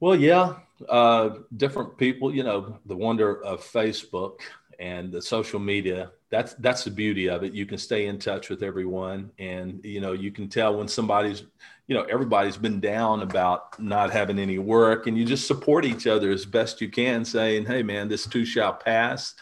[0.00, 0.54] Well, yeah,
[0.88, 2.34] uh, different people.
[2.34, 4.40] You know, the wonder of Facebook
[4.78, 6.12] and the social media.
[6.30, 7.52] That's that's the beauty of it.
[7.52, 11.42] You can stay in touch with everyone, and you know, you can tell when somebody's,
[11.90, 16.06] you know, everybody's been down about not having any work, and you just support each
[16.06, 19.34] other as best you can, saying, "Hey, man, this too shall pass,"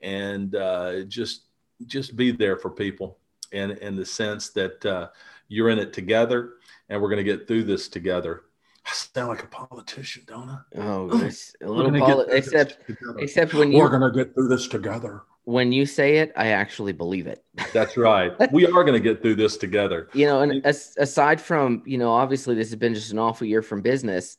[0.00, 1.42] and uh, just
[1.86, 3.18] just be there for people,
[3.52, 5.08] in in the sense that uh,
[5.46, 6.54] you're in it together,
[6.88, 8.46] and we're going to get through this together.
[8.84, 10.58] I sound like a politician, don't I?
[10.78, 12.78] Oh, it's a We're little, gonna poli- except,
[13.20, 15.22] except when we're gonna get through this together.
[15.44, 17.44] When you say it, I actually believe it.
[17.72, 18.32] That's right.
[18.52, 20.08] we are gonna get through this together.
[20.12, 23.46] You know, and as, aside from, you know, obviously this has been just an awful
[23.46, 24.38] year from business.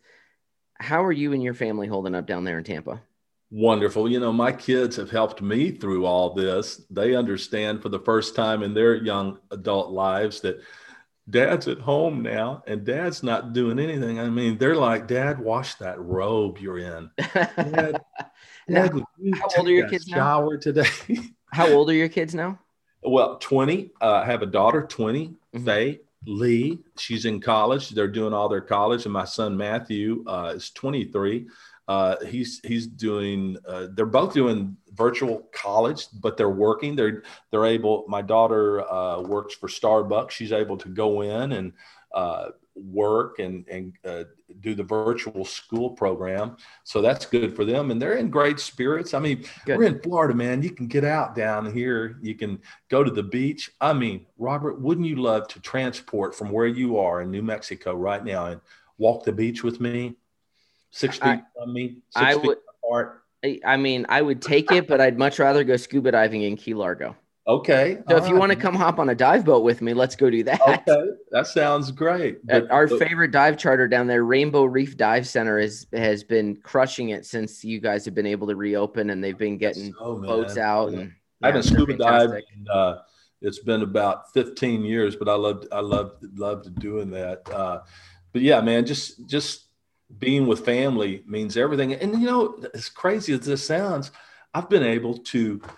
[0.80, 3.02] How are you and your family holding up down there in Tampa?
[3.52, 4.10] Wonderful.
[4.10, 6.82] You know, my kids have helped me through all this.
[6.89, 10.60] They understand for the first time in their young adult lives that
[11.30, 14.20] dad's at home now and dad's not doing anything.
[14.20, 17.12] I mean, they're like, Dad, wash that robe you're in.
[17.34, 18.02] Dad,
[18.67, 20.15] Now, Dad, would you how old are your kids now?
[20.15, 20.88] shower today?
[21.52, 22.58] How old are your kids now?
[23.04, 23.91] Well, 20.
[24.02, 25.65] Uh, I have a daughter, 20, Mhm.
[25.65, 26.80] Faye Lee.
[26.97, 27.89] She's in college.
[27.89, 29.06] They're doing all their college.
[29.06, 31.45] And my son, Matthew, uh, is 23.
[31.88, 33.58] Uh, he's he's doing.
[33.67, 36.95] Uh, they're both doing virtual college, but they're working.
[36.95, 38.06] They're they're able.
[38.08, 40.32] My daughter uh, works for Starbucks.
[40.32, 41.73] She's able to go in and
[42.15, 44.24] uh, work and and uh,
[44.62, 46.58] do the virtual school program.
[46.84, 49.14] So that's good for them, and they're in great spirits.
[49.14, 49.78] I mean, Good.
[49.78, 50.62] we're in Florida, man.
[50.64, 52.18] You can get out down here.
[52.22, 52.60] You can
[52.90, 53.72] go to the beach.
[53.80, 57.94] I mean, Robert, wouldn't you love to transport from where you are in New Mexico
[57.96, 58.62] right now and
[58.98, 60.16] walk the beach with me?
[60.92, 63.20] Six feet I- from me, six I feet would- apart.
[63.46, 66.56] I- I mean, I would take it, but I'd much rather go scuba diving in
[66.56, 67.16] Key Largo.
[67.46, 67.98] Okay.
[68.08, 70.16] So all if you want to come hop on a dive boat with me, let's
[70.16, 70.62] go do that.
[70.62, 72.46] okay, that sounds great.
[72.46, 76.56] But- our but- favorite dive charter down there, Rainbow Reef Dive Center, is has been
[76.58, 80.22] crushing it since you guys have been able to reopen and they've been getting man.
[80.22, 80.94] boats out.
[80.94, 82.32] And I haven't scuba dived.
[82.32, 82.46] fantastic.
[82.58, 83.00] in, Uh,
[83.42, 87.42] it's been about 15 years, but I love I love loved doing that.
[87.52, 87.82] Uh,
[88.32, 89.66] but yeah, man, just just
[90.18, 91.94] being with family means everything.
[91.94, 94.12] And you know, as crazy as this sounds,
[94.54, 95.70] I've been able to s-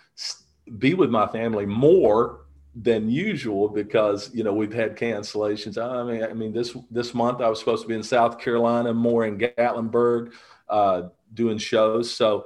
[0.78, 2.42] be with my family more
[2.76, 5.78] than usual because you know we've had cancellations.
[5.78, 8.94] I mean, I mean this this month I was supposed to be in South Carolina,
[8.94, 10.34] more in Gatlinburg,
[10.70, 12.14] uh, doing shows.
[12.14, 12.46] So.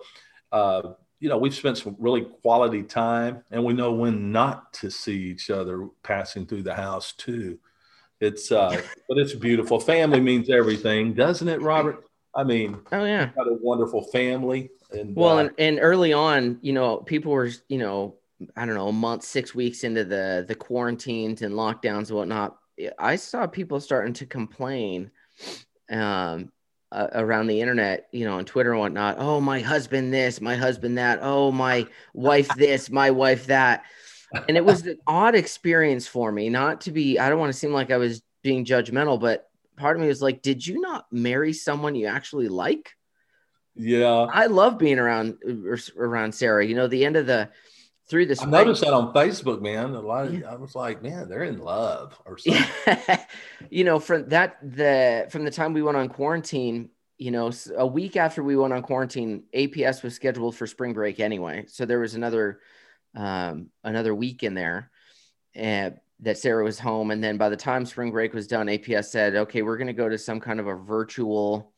[0.51, 4.89] Uh, you know, we've spent some really quality time and we know when not to
[4.89, 7.59] see each other passing through the house too.
[8.21, 9.79] It's uh but it's beautiful.
[9.79, 12.08] Family means everything, doesn't it, Robert?
[12.35, 13.29] I mean, Oh yeah.
[13.35, 17.49] got a wonderful family and Well, uh, and, and early on, you know, people were,
[17.67, 18.15] you know,
[18.55, 22.57] I don't know, a month, six weeks into the the quarantines and lockdowns and whatnot.
[22.97, 25.11] I saw people starting to complain
[25.91, 26.51] um,
[26.91, 29.17] uh, around the internet, you know, on Twitter and whatnot.
[29.19, 31.19] Oh, my husband this, my husband that.
[31.21, 33.83] Oh, my wife this, my wife that.
[34.47, 36.49] And it was an odd experience for me.
[36.49, 39.48] Not to be, I don't want to seem like I was being judgmental, but
[39.79, 42.91] part of me was like, did you not marry someone you actually like?
[43.75, 44.27] yeah.
[44.31, 45.37] I love being around
[45.97, 46.65] around Sarah.
[46.65, 47.49] You know, the end of the
[48.09, 48.51] through the I spring.
[48.51, 49.93] noticed that on Facebook, man.
[49.95, 50.51] A lot of Yeah.
[50.51, 53.17] I was like, man, they're in love or something.
[53.69, 57.87] you know, from that the from the time we went on quarantine, you know, a
[57.87, 61.65] week after we went on quarantine, APS was scheduled for spring break anyway.
[61.67, 62.59] So there was another
[63.15, 64.91] um another week in there
[65.55, 67.11] and that Sarah was home.
[67.11, 70.09] And then by the time spring break was done, APS said, okay, we're gonna go
[70.09, 71.73] to some kind of a virtual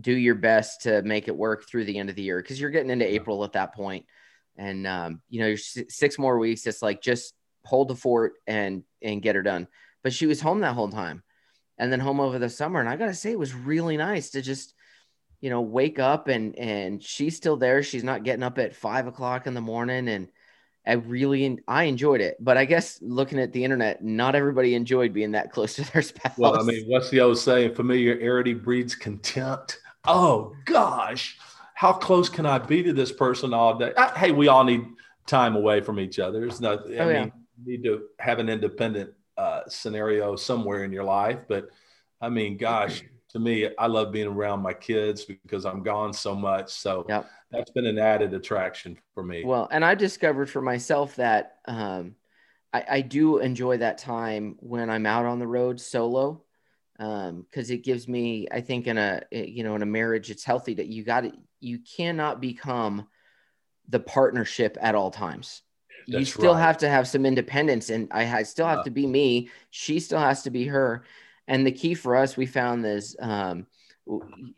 [0.00, 2.70] do your best to make it work through the end of the year because you're
[2.70, 4.06] getting into April at that point.
[4.56, 6.66] And um, you know, you're six more weeks.
[6.66, 9.68] It's like just hold the fort and and get her done.
[10.02, 11.22] But she was home that whole time,
[11.78, 12.80] and then home over the summer.
[12.80, 14.74] And I gotta say, it was really nice to just,
[15.40, 17.82] you know, wake up and and she's still there.
[17.82, 20.28] She's not getting up at five o'clock in the morning, and
[20.86, 22.36] I really I enjoyed it.
[22.40, 26.02] But I guess looking at the internet, not everybody enjoyed being that close to their
[26.10, 26.36] spouse.
[26.36, 27.74] Well, I mean, what's the old saying?
[27.74, 29.80] Familiarity breeds contempt.
[30.06, 31.38] Oh gosh,
[31.74, 33.92] how close can I be to this person all day?
[33.96, 34.84] I, hey, we all need
[35.26, 36.40] time away from each other.
[36.40, 37.24] There's no, I Oh, mean, yeah.
[37.24, 37.32] you
[37.78, 41.38] need to have an independent uh, scenario somewhere in your life.
[41.48, 41.68] But
[42.20, 43.02] I mean, gosh,
[43.34, 46.70] to me, I love being around my kids because I'm gone so much.
[46.72, 47.30] So Yep.
[47.50, 49.42] that's been an added attraction for me.
[49.44, 52.14] Well, and I discovered for myself that um,
[52.72, 56.44] I, I do enjoy that time when I'm out on the road solo
[57.00, 60.30] um, because it gives me, I think, in a eh, you know in a marriage,
[60.30, 63.08] it's healthy that you got to you cannot become
[63.88, 65.62] the partnership at all times.
[66.06, 66.60] you still right.
[66.62, 68.84] have to have some independence, and I, I still have Yeah.
[68.84, 69.50] to be me.
[69.70, 71.04] She still has to be her.
[71.46, 73.16] And the key for us, we found this.
[73.20, 73.66] Um,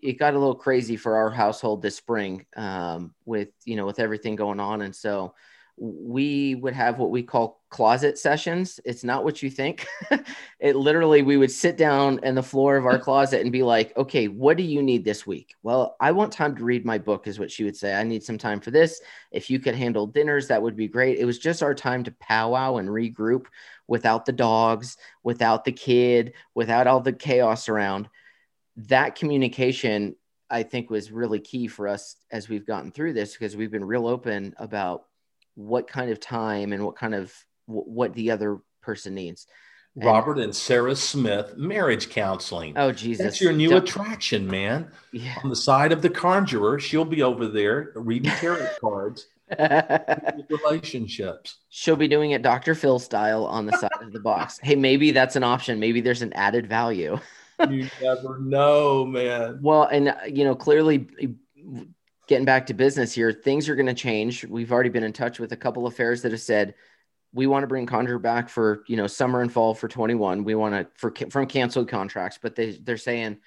[0.02, 4.00] it got a little crazy for our household this spring um, with you know with
[4.00, 5.34] everything going on, and so
[5.78, 8.80] we would have what we call closet sessions.
[8.86, 9.86] It's not what you think.
[10.60, 13.94] it literally, we would sit down in the floor of our closet and be like,
[13.96, 15.54] okay, what do you need this week?
[15.62, 17.94] Well, I want time to read my book, is what she would say.
[17.94, 19.02] I need some time for this.
[19.32, 21.18] If you could handle dinners, that would be great.
[21.18, 23.44] It was just our time to powwow and regroup
[23.86, 28.08] without the dogs, without the kid, without all the chaos around.
[28.76, 30.16] That communication,
[30.48, 33.84] I think, was really key for us as we've gotten through this because we've been
[33.84, 35.04] real open about
[35.56, 37.34] what kind of time and what kind of
[37.66, 39.46] what the other person needs.
[39.96, 42.74] And- Robert and Sarah Smith, marriage counseling.
[42.76, 43.24] Oh Jesus!
[43.24, 44.90] That's your new Don't- attraction, man.
[45.12, 45.36] Yeah.
[45.42, 49.26] On the side of the conjurer, she'll be over there reading tarot cards,
[50.50, 51.58] relationships.
[51.70, 52.74] She'll be doing it Dr.
[52.74, 54.58] Phil style on the side of the box.
[54.62, 55.80] Hey, maybe that's an option.
[55.80, 57.18] Maybe there's an added value.
[57.70, 59.60] You never know, man.
[59.62, 61.08] Well, and uh, you know, clearly
[62.26, 64.44] getting back to business here, things are going to change.
[64.44, 66.74] We've already been in touch with a couple of fairs that have said
[67.32, 70.44] we want to bring Conjure back for you know summer and fall for 21.
[70.44, 73.38] We want to for from canceled contracts, but they they're saying,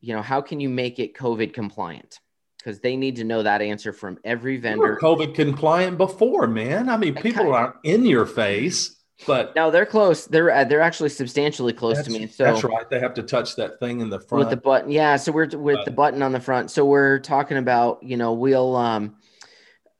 [0.00, 2.18] you know, how can you make it COVID compliant?
[2.58, 4.98] Because they need to know that answer from every vendor.
[5.02, 6.88] COVID compliant before, man.
[6.88, 10.26] I mean, people aren't in your face, but no, they're close.
[10.26, 12.26] They're uh, they're actually substantially close to me.
[12.26, 12.88] So that's right.
[12.88, 14.90] They have to touch that thing in the front with the button.
[14.90, 16.70] Yeah, so we're with the button on the front.
[16.70, 19.16] So we're talking about you know we'll um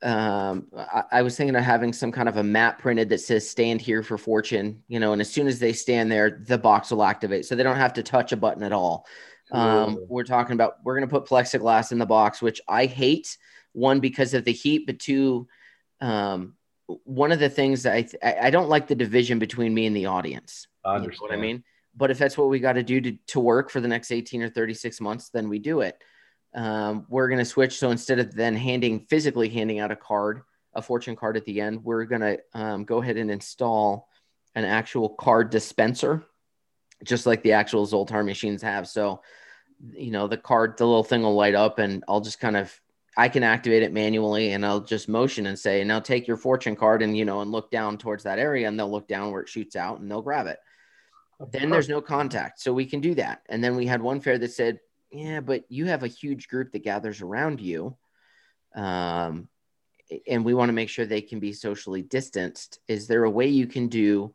[0.03, 3.49] um, I, I, was thinking of having some kind of a map printed that says
[3.49, 6.91] stand here for fortune, you know, and as soon as they stand there, the box
[6.91, 7.45] will activate.
[7.45, 9.05] So they don't have to touch a button at all.
[9.51, 13.37] Um, we're talking about, we're going to put plexiglass in the box, which I hate
[13.71, 15.47] one because of the heat, but two,
[16.01, 16.55] um,
[16.87, 19.95] one of the things that I, th- I don't like the division between me and
[19.95, 20.67] the audience.
[20.83, 21.63] I understand you know what I mean?
[21.95, 24.41] But if that's what we got to do to, to work for the next 18
[24.41, 26.01] or 36 months, then we do it
[26.55, 27.77] um, we're going to switch.
[27.77, 30.41] So instead of then handing physically handing out a card,
[30.73, 34.07] a fortune card at the end, we're going to um, go ahead and install
[34.55, 36.23] an actual card dispenser,
[37.03, 38.87] just like the actual Zoltar machines have.
[38.87, 39.21] So,
[39.91, 42.73] you know, the card, the little thing will light up, and I'll just kind of
[43.15, 46.75] I can activate it manually, and I'll just motion and say, "Now take your fortune
[46.75, 49.41] card," and you know, and look down towards that area, and they'll look down where
[49.41, 50.59] it shoots out, and they'll grab it.
[51.51, 53.41] Then there's no contact, so we can do that.
[53.49, 54.79] And then we had one fair that said
[55.13, 57.95] yeah, but you have a huge group that gathers around you.
[58.75, 59.47] Um,
[60.27, 62.79] and we want to make sure they can be socially distanced.
[62.87, 64.33] Is there a way you can do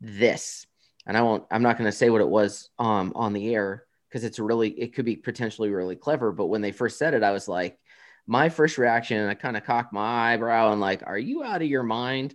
[0.00, 0.66] this?
[1.06, 3.84] And I won't, I'm not going to say what it was um, on the air
[4.08, 6.30] because it's really, it could be potentially really clever.
[6.30, 7.78] But when they first said it, I was like,
[8.26, 11.68] my first reaction, I kind of cocked my eyebrow and like, are you out of
[11.68, 12.34] your mind?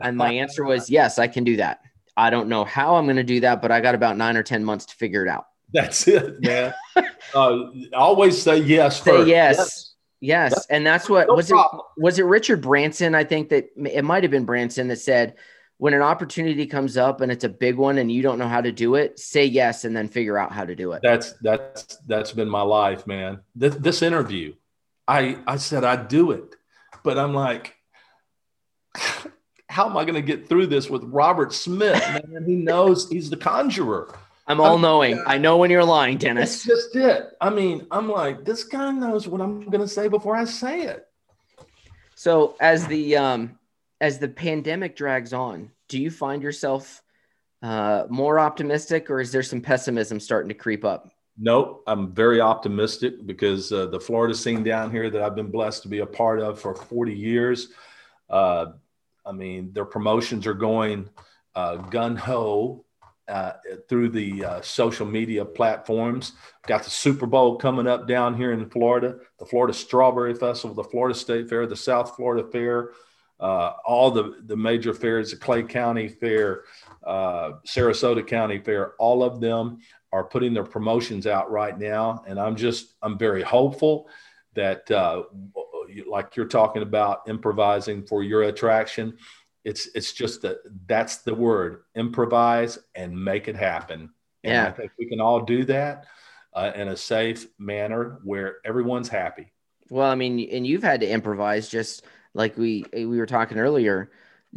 [0.00, 1.80] And my answer was, yes, I can do that.
[2.16, 4.42] I don't know how I'm going to do that, but I got about nine or
[4.42, 5.46] 10 months to figure it out.
[5.72, 6.74] That's it, man.
[7.34, 7.58] uh,
[7.92, 9.02] always say yes.
[9.02, 9.56] Say yes.
[9.58, 9.88] yes.
[10.20, 11.82] Yes, that's, and that's what no was problem.
[11.96, 12.02] it.
[12.02, 13.14] Was it Richard Branson?
[13.14, 15.36] I think that it might have been Branson that said,
[15.76, 18.60] "When an opportunity comes up and it's a big one and you don't know how
[18.60, 21.98] to do it, say yes and then figure out how to do it." That's that's
[22.08, 23.38] that's been my life, man.
[23.54, 24.54] This, this interview,
[25.08, 26.54] I I said I'd do it,
[27.02, 27.74] but I'm like,
[29.68, 32.00] how am I going to get through this with Robert Smith?
[32.00, 34.14] Man, he knows he's the conjurer.
[34.46, 35.22] I'm all knowing.
[35.26, 36.64] I know when you're lying, Dennis.
[36.64, 37.36] That's just it.
[37.40, 40.82] I mean, I'm like, this guy knows what I'm going to say before I say
[40.82, 41.06] it.
[42.14, 43.58] So as the um,
[44.00, 47.02] as the pandemic drags on, do you find yourself
[47.62, 51.10] uh, more optimistic, or is there some pessimism starting to creep up?
[51.40, 55.82] Nope, I'm very optimistic because uh, the Florida scene down here that I've been blessed
[55.82, 57.68] to be a part of for 40 years.
[58.28, 58.72] Uh,
[59.24, 61.08] I mean, their promotions are going
[61.54, 62.84] uh, gun ho
[63.28, 63.52] uh,
[63.88, 66.32] through the uh, social media platforms.
[66.66, 70.88] Got the Super Bowl coming up down here in Florida, the Florida Strawberry Festival, the
[70.88, 72.90] Florida State Fair, the South Florida Fair,
[73.38, 76.64] uh, all the, the major fairs, the Clay County Fair,
[77.06, 79.78] Sarasota County Fair, all of them
[80.12, 82.22] are putting their promotions out right now.
[82.26, 84.08] And I'm just, I'm very hopeful
[84.54, 85.24] that, uh,
[86.06, 89.16] like you're talking about improvising for your attraction,
[89.68, 94.10] it's it's just that that's the word improvise and make it happen
[94.44, 94.66] and yeah.
[94.66, 96.06] i think we can all do that
[96.54, 99.52] uh, in a safe manner where everyone's happy
[99.90, 104.10] well i mean and you've had to improvise just like we we were talking earlier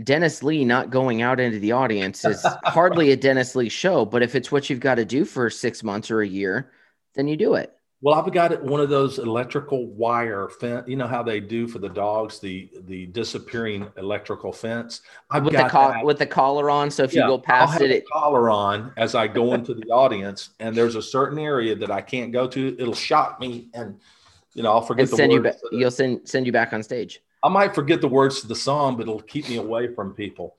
[0.04, 4.24] dennis lee not going out into the audience is hardly a dennis lee show but
[4.24, 6.72] if it's what you've got to do for six months or a year
[7.14, 10.88] then you do it well, I've got one of those electrical wire fence.
[10.88, 15.02] You know how they do for the dogs, the the disappearing electrical fence.
[15.30, 16.90] I've with the collar with the collar on.
[16.90, 19.92] So if yeah, you go past it, it collar on as I go into the
[19.92, 22.76] audience, and there's a certain area that I can't go to.
[22.80, 24.00] It'll shock me, and
[24.56, 25.60] you know I'll forget and the send words.
[25.62, 27.22] You ba- you'll send send you back on stage.
[27.44, 30.56] I might forget the words to the song, but it'll keep me away from people.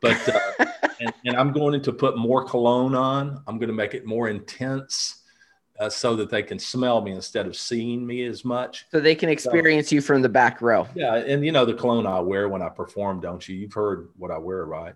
[0.00, 0.66] But uh,
[1.00, 3.42] and, and I'm going to put more cologne on.
[3.46, 5.22] I'm going to make it more intense
[5.78, 8.86] uh, so that they can smell me instead of seeing me as much.
[8.90, 10.88] So they can experience so, you from the back row.
[10.94, 13.56] Yeah, and you know the cologne I wear when I perform, don't you?
[13.56, 14.94] You've heard what I wear, right?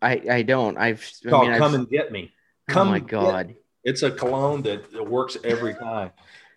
[0.00, 0.76] I I don't.
[0.78, 2.32] I've I mean, come I've, and get me.
[2.68, 3.54] Oh come oh my god!
[3.84, 6.10] It's a cologne that works every time.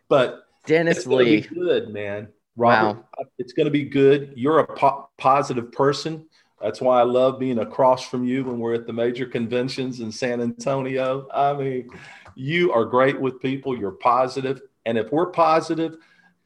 [0.08, 2.30] But Dennis Lee, good man.
[2.60, 3.26] Robert, wow.
[3.38, 4.34] it's going to be good.
[4.36, 6.26] You're a po- positive person.
[6.62, 10.12] That's why I love being across from you when we're at the major conventions in
[10.12, 11.26] San Antonio.
[11.34, 11.90] I mean,
[12.36, 14.62] you are great with people, you're positive.
[14.86, 15.96] And if we're positive,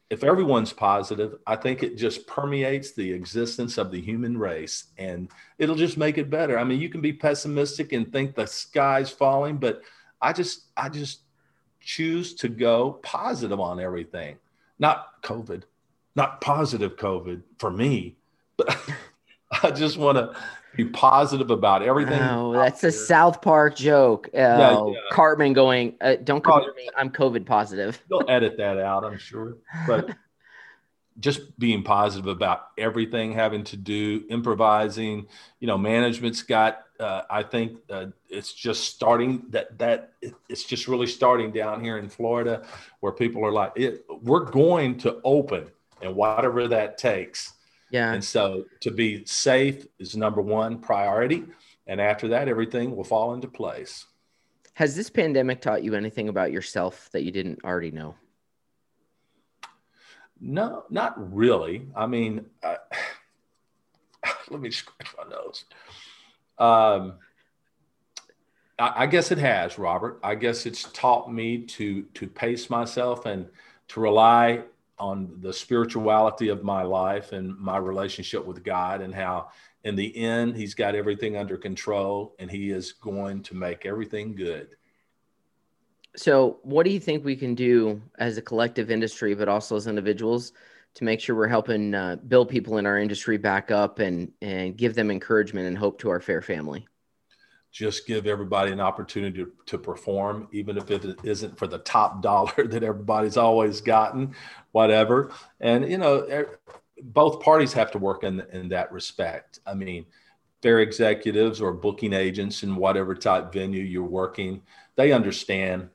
[0.08, 5.28] if everyone's positive, I think it just permeates the existence of the human race and
[5.58, 6.56] it'll just make it better.
[6.60, 9.82] I mean, you can be pessimistic and think the sky's falling, but
[10.22, 11.22] I just, I just
[11.80, 14.36] choose to go positive on everything.
[14.78, 15.64] Not COVID,
[16.16, 18.16] not positive COVID for me,
[18.56, 18.76] but
[19.62, 20.36] I just want to
[20.76, 22.20] be positive about everything.
[22.20, 24.28] Oh, that's a South Park joke.
[24.34, 24.98] Oh, yeah, yeah.
[25.12, 26.88] Cartman going, uh, don't come oh, me.
[26.96, 28.02] I'm COVID positive.
[28.08, 29.56] They'll edit that out, I'm sure.
[29.86, 30.10] But
[31.20, 35.26] just being positive about everything having to do improvising
[35.60, 40.12] you know management's got uh, i think uh, it's just starting that that
[40.48, 42.66] it's just really starting down here in florida
[43.00, 45.70] where people are like it, we're going to open
[46.02, 47.54] and whatever that takes
[47.90, 51.44] yeah and so to be safe is number one priority
[51.86, 54.06] and after that everything will fall into place
[54.74, 58.14] has this pandemic taught you anything about yourself that you didn't already know
[60.40, 61.86] no, not really.
[61.94, 62.76] I mean, I,
[64.50, 65.64] let me scratch my nose.
[66.58, 67.14] Um,
[68.78, 70.20] I, I, guess it has, Robert.
[70.22, 73.46] I guess it's taught me to to pace myself and
[73.88, 74.62] to rely
[74.98, 79.48] on the spirituality of my life and my relationship with God, and how
[79.84, 84.34] in the end He's got everything under control, and He is going to make everything
[84.34, 84.76] good.
[86.16, 89.86] So, what do you think we can do as a collective industry, but also as
[89.86, 90.52] individuals,
[90.94, 94.76] to make sure we're helping uh, build people in our industry back up and and
[94.76, 96.86] give them encouragement and hope to our fair family?
[97.74, 102.22] Just give everybody an opportunity to, to perform, even if it isn't for the top
[102.30, 104.34] dollar that everybody's always gotten,
[104.70, 105.32] whatever.
[105.60, 106.46] And you know,
[107.02, 109.58] both parties have to work in in that respect.
[109.66, 110.06] I mean,
[110.62, 114.62] fair executives or booking agents in whatever type venue you're working,
[114.94, 115.90] they understand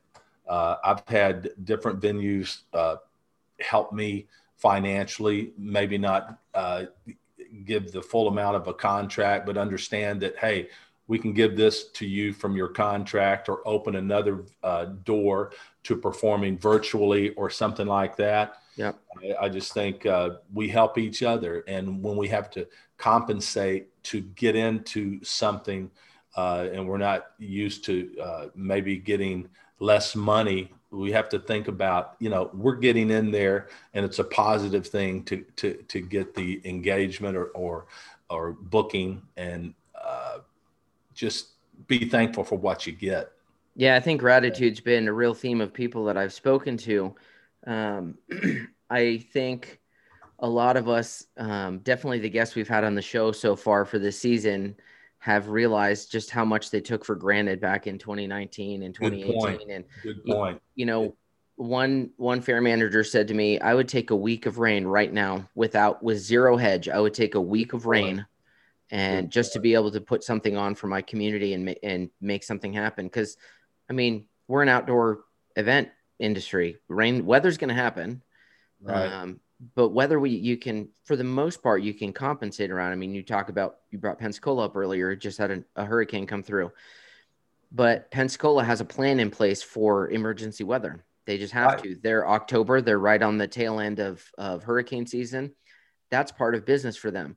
[0.46, 2.96] uh, I've had different venues uh,
[3.60, 4.26] help me
[4.56, 6.84] financially, maybe not uh,
[7.64, 10.68] give the full amount of a contract, but understand that, hey,
[11.10, 15.50] we can give this to you from your contract or open another uh, door
[15.82, 18.62] to performing virtually or something like that.
[18.76, 18.92] Yeah.
[19.20, 21.64] I, I, just think uh, we help each other.
[21.66, 22.64] And when we have to
[22.96, 25.90] compensate to get into something
[26.36, 29.48] uh, and we're not used to maybe getting
[29.80, 34.18] less money we have to think about you know we're getting in there and it's
[34.18, 37.86] a positive thing to to to get the engagement or or,
[38.28, 39.79] or booking and uh,
[41.14, 41.52] just
[41.86, 43.32] be thankful for what you get.
[43.76, 47.14] Yeah i think gratitude's been a real theme of people that i've spoken to.
[47.66, 48.18] Um,
[48.90, 49.80] i think
[50.40, 53.84] a lot of us um, definitely the guests we've had on the show so far
[53.84, 54.74] for this season
[55.18, 59.84] have realized just how much they took for granted back in 2019 and 2018 and
[60.02, 60.54] Good point.
[60.54, 61.14] You, you know
[61.56, 65.12] one one fair manager said to me i would take a week of rain right
[65.12, 68.24] now without with zero hedge i would take a week of rain
[68.90, 72.42] and just to be able to put something on for my community and and make
[72.42, 73.06] something happen.
[73.06, 73.36] Because
[73.88, 75.20] i mean we're an outdoor
[75.56, 75.88] event
[76.18, 76.78] industry.
[76.88, 78.22] Rain weather's going to happen.
[78.82, 79.06] Right.
[79.06, 79.40] um,
[79.74, 82.92] but whether we you can for the most part you can compensate around.
[82.92, 86.26] I mean you talk about you brought pensacola up earlier just had a, a, hurricane
[86.26, 86.72] come through.
[87.70, 91.04] But pensacola has a plan in place for emergency weather.
[91.26, 91.82] They just have right.
[91.82, 91.98] to.
[92.02, 95.54] They're october they're right on the tail end of of hurricane season.
[96.10, 97.36] That's part of business for them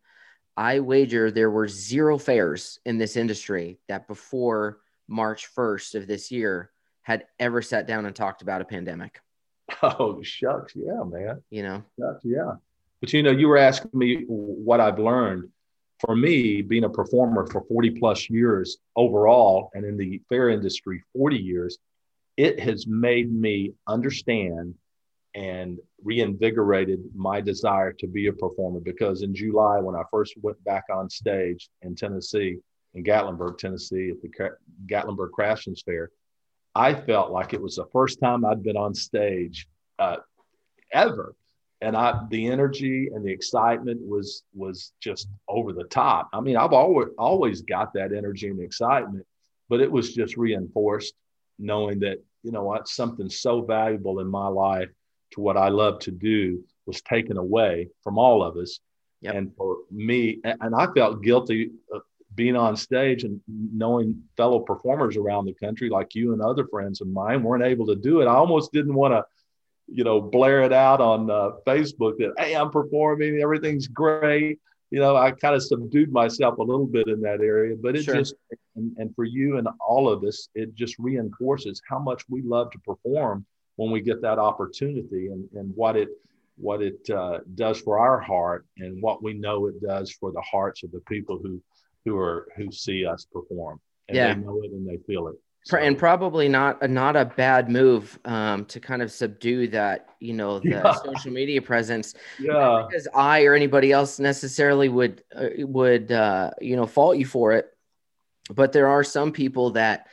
[0.58, 6.32] i wager there were zero fairs in this industry that before march 1st of this
[6.32, 9.20] year had ever sat down and talked about a pandemic
[9.82, 11.41] Oh shucks, yeah, man.
[11.49, 12.54] You know, shucks, yeah.
[13.01, 15.49] But you know, you were asking me what I've learned.
[15.99, 21.01] For me, being a performer for 40 plus years overall, and in the fair industry
[21.16, 21.78] 40 years,
[22.36, 24.76] it has made me understand
[25.36, 28.79] and reinvigorated my desire to be a performer.
[28.79, 32.57] Because in July, when I first went back on stage in Tennessee,
[32.93, 34.29] in Gatlinburg, Tennessee, at the
[34.86, 36.11] Gatlinburg Craftsman's Fair,
[36.75, 39.67] I felt like it was the first time I'd been on stage
[39.99, 40.17] uh,
[40.91, 41.36] ever,
[41.81, 46.29] and I the energy and the excitement was was just over the top.
[46.34, 49.25] I mean, I've always always got that energy and excitement,
[49.69, 51.13] but it was just reinforced
[51.59, 54.89] knowing that you know what something so valuable in my life
[55.34, 58.79] to what I love to do was taken away from all of us.
[59.21, 59.36] Yep.
[59.36, 61.71] And for me, and I felt guilty
[62.36, 67.01] being on stage and knowing fellow performers around the country like you and other friends
[67.01, 69.23] of mine weren't able to do it i almost didn't want to
[69.88, 74.59] you know blare it out on uh, facebook that hey i'm performing everything's great
[74.89, 78.03] you know i kind of subdued myself a little bit in that area but it
[78.03, 78.15] sure.
[78.15, 78.36] just
[78.75, 82.71] and, and for you and all of us it just reinforces how much we love
[82.71, 83.45] to perform
[83.76, 86.09] when we get that opportunity and, and what it
[86.57, 90.41] what it uh, does for our heart and what we know it does for the
[90.41, 91.61] hearts of the people who
[92.05, 94.34] who are who see us perform and yeah.
[94.34, 95.78] they know it and they feel it So.
[95.78, 100.59] And probably not not a bad move um, to kind of subdue that, you know,
[100.59, 100.93] the yeah.
[100.93, 102.15] social media presence.
[102.38, 102.86] Yeah.
[102.86, 107.53] because I or anybody else necessarily would uh, would uh, you know fault you for
[107.53, 107.67] it,
[108.53, 110.07] but there are some people that,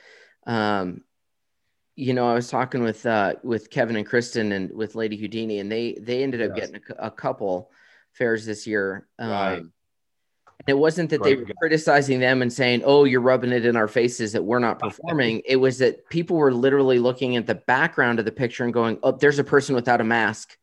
[0.47, 1.03] um,
[2.01, 5.59] you know, I was talking with uh, with Kevin and Kristen and with Lady Houdini,
[5.59, 6.71] and they they ended up yes.
[6.71, 7.71] getting a, a, couple
[8.13, 9.07] fairs this year.
[9.19, 9.63] Um, right
[10.67, 13.87] it wasn't that they were criticizing them and saying, "Oh, you're rubbing it in our
[13.87, 18.19] faces that we're not performing." it was that people were literally looking at the background
[18.19, 20.57] of the picture and going, "Oh, there's a person without a mask.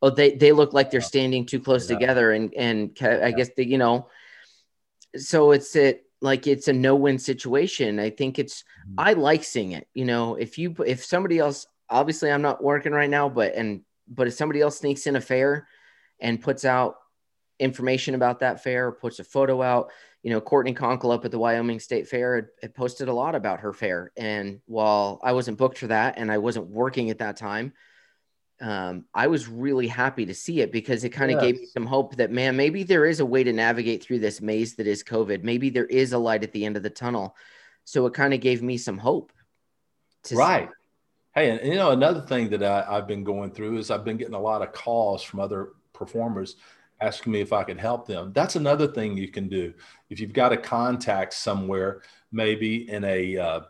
[0.00, 1.98] Oh, they they look like they're standing too close yeah.
[1.98, 4.08] together." And and I guess the you know,
[5.16, 7.98] so it's it like it's a no-win situation.
[7.98, 8.94] I think it's mm-hmm.
[8.98, 9.88] I like seeing it.
[9.92, 13.82] You know, if you if somebody else, obviously I'm not working right now, but and
[14.08, 15.66] but if somebody else sneaks in a fair
[16.20, 16.96] and puts out
[17.58, 19.90] information about that fair, puts a photo out.
[20.22, 23.34] You know, Courtney Conkle up at the Wyoming State Fair had, had, posted a lot
[23.34, 24.12] about her fair.
[24.16, 27.72] And while I wasn't booked for that and I wasn't working at that time,
[28.62, 31.42] um, I was really happy to see it because it kind of yes.
[31.42, 34.40] gave me some hope that, man, maybe there is a way to navigate through this
[34.40, 35.42] maze that is COVID.
[35.42, 37.36] Maybe there is a light at the end of the tunnel.
[37.84, 39.32] So it kind of gave me some hope.
[40.30, 40.68] right.
[40.68, 40.74] See.
[41.34, 44.16] Hey, and you know, another thing that I, I've been going through is I've been
[44.16, 46.56] getting a lot of calls from other performers
[47.00, 48.32] asking me if I could help them.
[48.32, 49.74] That's another thing you can do.
[50.08, 53.60] If you've got a contact somewhere, maybe in a, uh,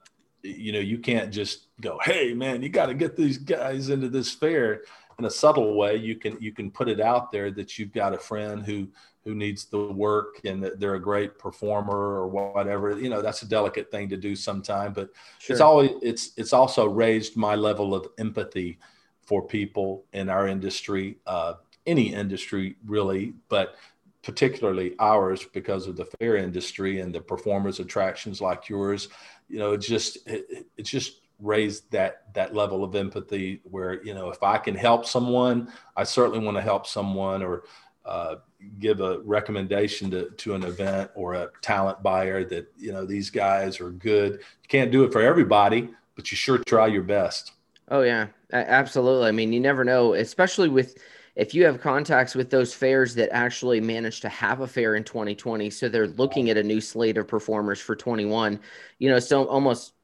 [0.43, 4.09] you know, you can't just go, hey man, you got to get these guys into
[4.09, 4.83] this fair.
[5.19, 8.15] In a subtle way, you can you can put it out there that you've got
[8.15, 8.89] a friend who
[9.25, 12.99] who needs the work and that they're a great performer or whatever.
[12.99, 15.55] You know, that's a delicate thing to do sometime, but sure.
[15.55, 18.79] it's always it's it's also raised my level of empathy
[19.21, 21.19] for people in our industry.
[21.27, 21.55] Uh,
[21.87, 23.77] any industry really, but
[24.23, 29.09] particularly ours because of the fair industry and the performers attractions like yours.
[29.49, 34.15] You know, it just it, it's just raised that that level of empathy where you
[34.15, 37.65] know if I can help someone, I certainly want to help someone or
[38.05, 38.37] uh,
[38.79, 43.29] give a recommendation to, to an event or a talent buyer that you know these
[43.29, 44.35] guys are good.
[44.35, 47.53] You can't do it for everybody, but you sure try your best.
[47.89, 49.29] Oh yeah, absolutely.
[49.29, 50.97] I mean, you never know, especially with
[51.35, 55.05] if you have contacts with those fairs that actually managed to have a fair in
[55.05, 58.61] 2020 so they're looking at a new slate of performers for 21
[58.99, 59.95] you know so almost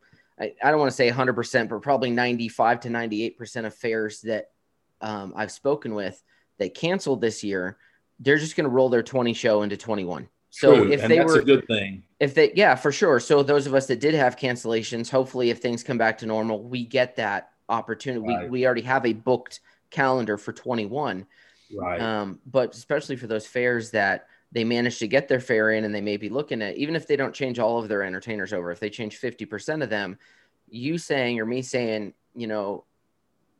[0.40, 4.50] i, I don't want to say 100% but probably 95 to 98% of fairs that
[5.00, 6.22] um, i've spoken with
[6.58, 7.78] that canceled this year
[8.20, 10.92] they're just going to roll their 20 show into 21 so True.
[10.92, 13.74] if and they were a good thing if they yeah for sure so those of
[13.74, 17.50] us that did have cancellations hopefully if things come back to normal we get that
[17.68, 18.44] opportunity right.
[18.44, 19.60] we, we already have a booked
[19.90, 21.26] calendar for 21.
[21.74, 22.00] Right.
[22.00, 25.94] Um, but especially for those fairs that they manage to get their fare in and
[25.94, 28.70] they may be looking at, even if they don't change all of their entertainers over,
[28.70, 30.18] if they change 50% of them,
[30.68, 32.84] you saying or me saying, you know,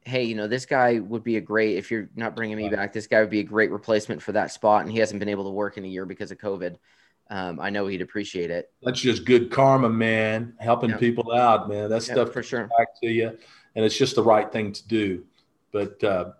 [0.04, 2.92] hey, you know, this guy would be a great, if you're not bringing me back,
[2.92, 4.82] this guy would be a great replacement for that spot.
[4.82, 6.76] And he hasn't been able to work in a year because of COVID.
[7.30, 8.72] Um, I know he'd appreciate it.
[8.82, 10.54] That's just good karma, man.
[10.58, 11.90] Helping people out, man.
[11.90, 13.36] That stuff for sure back to you,
[13.76, 15.24] and it's just the right thing to do
[15.72, 16.32] but uh,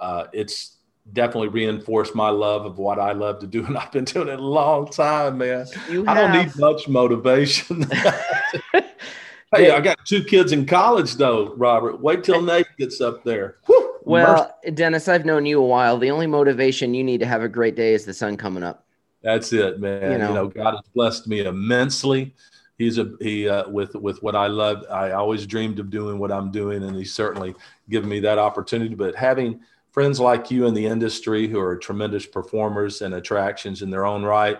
[0.00, 0.75] uh, it's
[1.12, 4.38] definitely reinforced my love of what I love to do, and I've been doing it
[4.38, 5.66] a long time, man.
[6.06, 7.82] I don't need much motivation.
[8.72, 12.00] hey, I got two kids in college, though, Robert.
[12.00, 13.56] Wait till Nate gets up there.
[13.66, 14.74] Whew, well, mercy.
[14.74, 15.98] Dennis, I've known you a while.
[15.98, 18.84] The only motivation you need to have a great day is the sun coming up.
[19.22, 20.12] That's it, man.
[20.12, 22.34] You know, you know God has blessed me immensely
[22.78, 24.84] he's a he uh, with with what I love.
[24.90, 27.54] I always dreamed of doing what I'm doing, and he's certainly
[27.88, 28.94] given me that opportunity.
[28.94, 29.60] But having
[29.96, 34.22] friends like you in the industry who are tremendous performers and attractions in their own
[34.22, 34.58] right,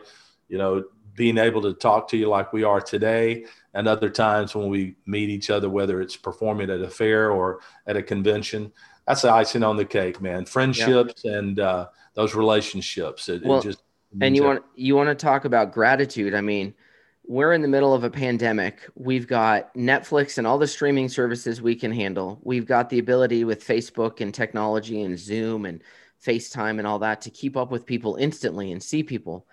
[0.48, 0.82] you know,
[1.14, 4.96] being able to talk to you like we are today, and other times when we
[5.04, 8.72] meet each other, whether it's performing at a fair or at a convention,
[9.06, 10.46] that's the icing on the cake, man.
[10.46, 11.36] Friendships yeah.
[11.36, 13.28] and uh, those relationships.
[13.28, 13.82] It, well, it just
[14.22, 16.34] and you want you want to talk about gratitude.
[16.34, 16.72] I mean
[17.28, 18.88] we're in the middle of a pandemic.
[18.94, 22.38] We've got Netflix and all the streaming services we can handle.
[22.42, 25.82] We've got the ability with Facebook and technology and Zoom and
[26.24, 29.46] FaceTime and all that to keep up with people instantly and see people.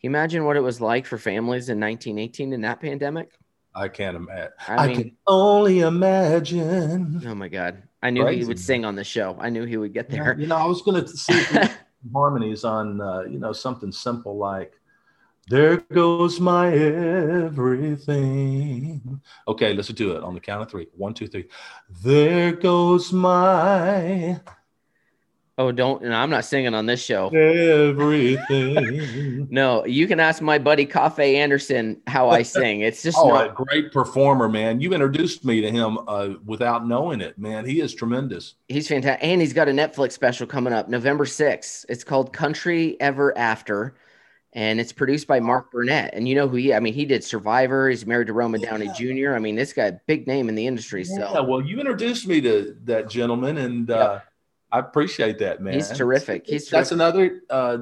[0.00, 3.30] Can you imagine what it was like for families in 1918 in that pandemic?
[3.74, 4.52] I can't imagine.
[4.68, 7.22] I, mean, I can only imagine.
[7.26, 7.82] Oh my God.
[8.02, 8.40] I knew Crazy.
[8.40, 9.36] he would sing on the show.
[9.40, 10.36] I knew he would get there.
[10.38, 11.40] You know, I was going to see
[12.12, 14.74] harmonies on, uh, you know, something simple like,
[15.52, 18.10] there goes my everything.
[19.46, 20.86] Okay, let's do it on the count of three.
[20.96, 21.48] One, two, three.
[22.02, 24.40] There goes my
[25.58, 26.02] Oh, don't.
[26.02, 27.28] And I'm not singing on this show.
[27.28, 29.02] Everything.
[29.50, 32.80] No, you can ask my buddy Coffey Anderson how I sing.
[32.80, 33.50] It's just oh, not.
[33.50, 34.80] a great performer, man.
[34.80, 37.66] You introduced me to him uh, without knowing it, man.
[37.66, 38.54] He is tremendous.
[38.68, 39.22] He's fantastic.
[39.22, 41.84] And he's got a Netflix special coming up November 6th.
[41.90, 43.94] It's called Country Ever After.
[44.54, 46.12] And it's produced by Mark Burnett.
[46.12, 47.88] And you know who he I mean, he did Survivor.
[47.88, 49.34] He's married to Roma Downey Jr.
[49.34, 51.04] I mean, this guy, big name in the industry.
[51.04, 54.20] So Yeah, well, you introduced me to that gentleman, and uh,
[54.70, 55.74] I appreciate that, man.
[55.74, 56.46] He's terrific.
[56.46, 57.78] He's That's another uh,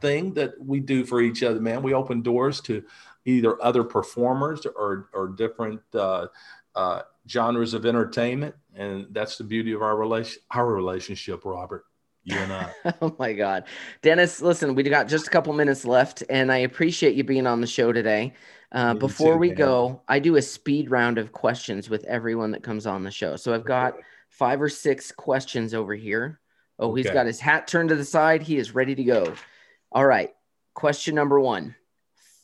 [0.00, 1.82] thing that we do for each other, man.
[1.82, 2.84] We open doors to
[3.24, 6.26] either other performers or or different uh,
[6.74, 11.84] uh, genres of entertainment, and that's the beauty of our relation our relationship, Robert.
[12.24, 12.72] You and I.
[13.02, 13.64] oh my God.
[14.02, 17.60] Dennis, listen, we got just a couple minutes left, and I appreciate you being on
[17.60, 18.34] the show today.
[18.70, 19.56] Uh, before too, we man.
[19.56, 23.36] go, I do a speed round of questions with everyone that comes on the show.
[23.36, 23.94] So I've got
[24.30, 26.40] five or six questions over here.
[26.78, 28.42] Oh, he's got his hat turned to the side.
[28.42, 29.34] He is ready to go.
[29.92, 30.30] All right.
[30.74, 31.76] Question number one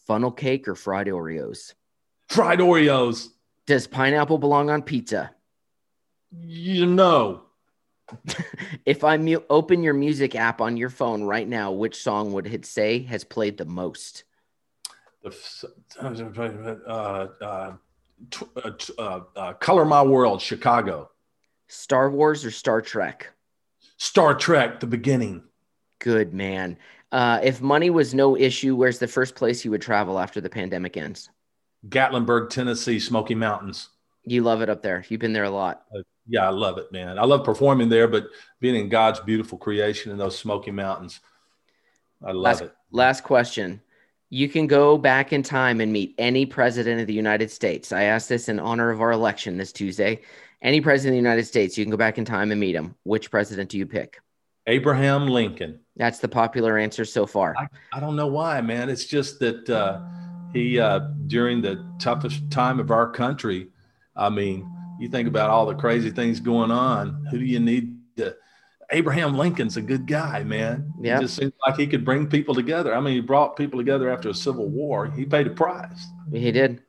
[0.07, 1.75] funnel cake or fried Oreos?
[2.29, 3.29] fried Oreos.
[3.67, 5.31] Does pineapple belong on pizza?
[6.31, 7.43] You know,
[8.87, 12.47] If I mu- open your music app on your phone right now, which song would
[12.47, 14.25] it say has played the most?
[15.23, 15.65] the f-
[16.87, 17.73] uh, uh,
[18.31, 21.11] tw- uh, t- uh, uh, Color My World, Chicago,
[21.67, 23.31] Star Wars or Star Trek?
[23.97, 25.43] Star Trek, the beginning.
[25.99, 26.79] Good man.
[27.11, 30.51] Uh, if money was no issue, where's the first place you would travel after the
[30.51, 31.31] pandemic ends?
[31.89, 33.89] Gatlinburg, Tennessee, Smoky Mountains.
[34.25, 35.05] You love it up there.
[35.09, 35.85] You've been there a lot.
[36.29, 37.19] Yeah, I love it, man.
[37.19, 38.27] I love performing there, but
[38.61, 41.21] being in God's beautiful creation in those Smoky Mountains,
[42.23, 42.75] I love Last, it.
[42.91, 43.81] last question.
[44.31, 47.93] You can go back in time and meet any president of the United States.
[47.93, 50.21] I asked this in honor of our election this Tuesday.
[50.61, 52.95] Any president of the United States, you can go back in time and meet him.
[53.05, 54.21] Which president do you pick?
[54.67, 55.81] Abraham Lincoln.
[55.97, 57.57] That's the popular answer so far.
[57.57, 58.91] I, I don't know why, man.
[58.91, 60.03] It's just that uh,
[60.53, 63.69] he, uh, during the toughest time of our country,
[64.15, 67.27] I mean, you think about all the crazy things going on.
[67.31, 68.37] Who do you need to?
[68.91, 70.93] Abraham Lincoln's a good guy, man.
[71.01, 71.19] Yeah.
[71.19, 72.95] He just seems like he could bring people together.
[72.95, 75.07] I mean, he brought people together after a civil war.
[75.11, 76.07] He paid a price.
[76.33, 76.83] He did.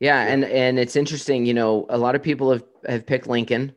[0.00, 3.72] Yeah, and and it's interesting, you know, a lot of people have have picked Lincoln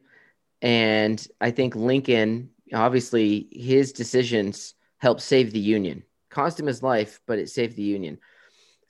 [0.62, 6.04] and I think Lincoln obviously his decisions helped save the Union.
[6.30, 8.20] Cost him his life, but it saved the Union.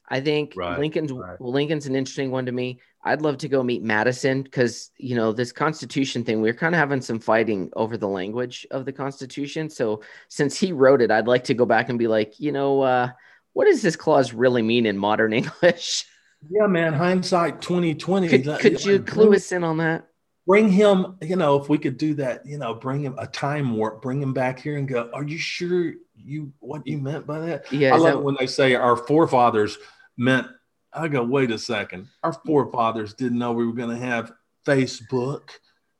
[0.09, 1.39] I think Right, Lincoln's right.
[1.39, 2.81] Lincoln's an interesting one to me.
[3.03, 6.41] I'd love to go meet Madison because you know this Constitution thing.
[6.41, 9.69] We are kind of having some fighting over the language of the Constitution.
[9.69, 12.81] So since he wrote it, I'd like to go back and be like, you know,
[12.81, 13.09] uh,
[13.53, 16.05] what does this clause really mean in modern English?
[16.49, 16.93] Yeah, man.
[16.93, 18.27] Hindsight 2020.
[18.27, 20.05] could, That- could you clue us in on that?
[20.47, 23.75] bring him, you know, if we could do that, you know, bring him a time
[23.77, 27.37] warp, bring him back here and go, are you sure you what you meant by
[27.37, 27.71] that?
[27.71, 29.77] Yeah, I love that- it when they say our forefathers
[30.17, 30.47] meant
[30.93, 32.07] I go, wait a second.
[32.23, 34.31] Our forefathers didn't know we were gonna have
[34.65, 35.49] Facebook.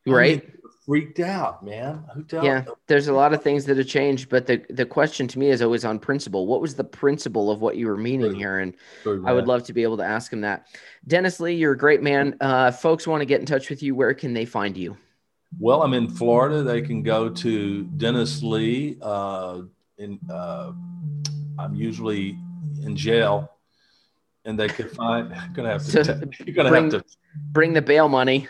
[0.08, 0.44] I Right.
[0.44, 0.54] mean,
[0.86, 2.04] freaked out, man.
[2.32, 5.50] Yeah, there's a lot of things that have changed, but the the question to me
[5.50, 6.48] is always on principle.
[6.48, 8.60] What was the principle of what you were meaning here?
[8.60, 8.74] And
[9.04, 10.68] True, I would love to be able to ask him that.
[11.06, 12.36] Dennis Lee, you're a great man.
[12.42, 13.94] Uh, folks want to get in touch with you.
[13.94, 14.98] Where can they find you?
[15.60, 16.64] Well, I'm in Florida.
[16.64, 18.98] They can go to Dennis Lee.
[19.02, 19.62] Uh,
[20.00, 20.72] in uh,
[21.60, 22.38] I'm usually
[22.84, 23.52] in jail,
[24.50, 25.34] and they could find.
[25.54, 26.04] Gonna have to.
[26.04, 27.18] Te- you're gonna bring- have to
[27.52, 28.48] Bring the bail money.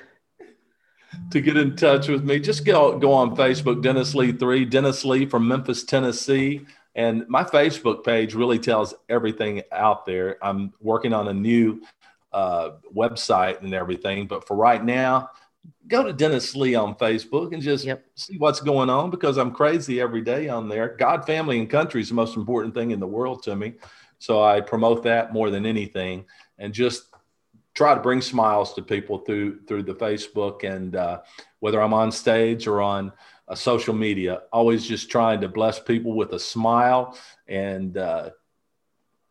[1.32, 2.40] to get in touch with me.
[2.40, 7.44] Just go go on Facebook, Dennis Lee three, Dennis Lee from Memphis, Tennessee, and my
[7.44, 10.38] Facebook page really tells everything out there.
[10.42, 11.82] I'm working on a new
[12.32, 15.30] uh, website and everything, but for right now,
[15.88, 18.06] go to Dennis Lee on Facebook and just Yep.
[18.16, 20.96] see what's going on because I'm crazy every day on there.
[21.00, 23.74] God, family, and country is the most important thing in the world to me,
[24.20, 26.26] so I promote that more than anything,
[26.58, 27.10] and just
[27.74, 31.22] try to bring smiles to people through through the Facebook and uh,
[31.60, 33.12] whether I'm on stage or on
[33.48, 37.18] uh, social media, always just trying to bless people with a smile
[37.48, 38.30] and uh,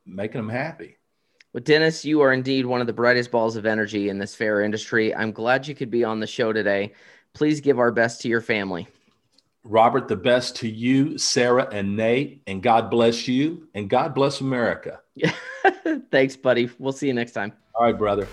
[0.05, 0.97] making them happy.
[1.53, 4.61] Well, Dennis, you are indeed one of the brightest balls of energy in this fair
[4.61, 5.15] industry.
[5.15, 6.93] I'm glad you could be on the show today.
[7.33, 8.89] Please give our best to your family.
[9.65, 14.41] Robert, the best to you, Sarah, and Nate, and God bless you, and God bless
[14.41, 15.01] America.
[16.11, 16.71] Thanks, buddy.
[16.79, 17.53] We'll see you next time.
[17.75, 18.29] All right, brother.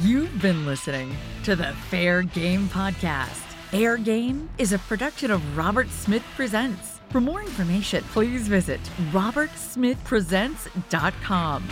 [0.00, 1.14] You've been listening
[1.44, 3.42] to the Fair Game Podcast.
[3.70, 7.00] Fair Game is a production of Robert Smith Presents.
[7.10, 8.80] For more information, please visit
[9.10, 11.68] robertsmithpresents.com.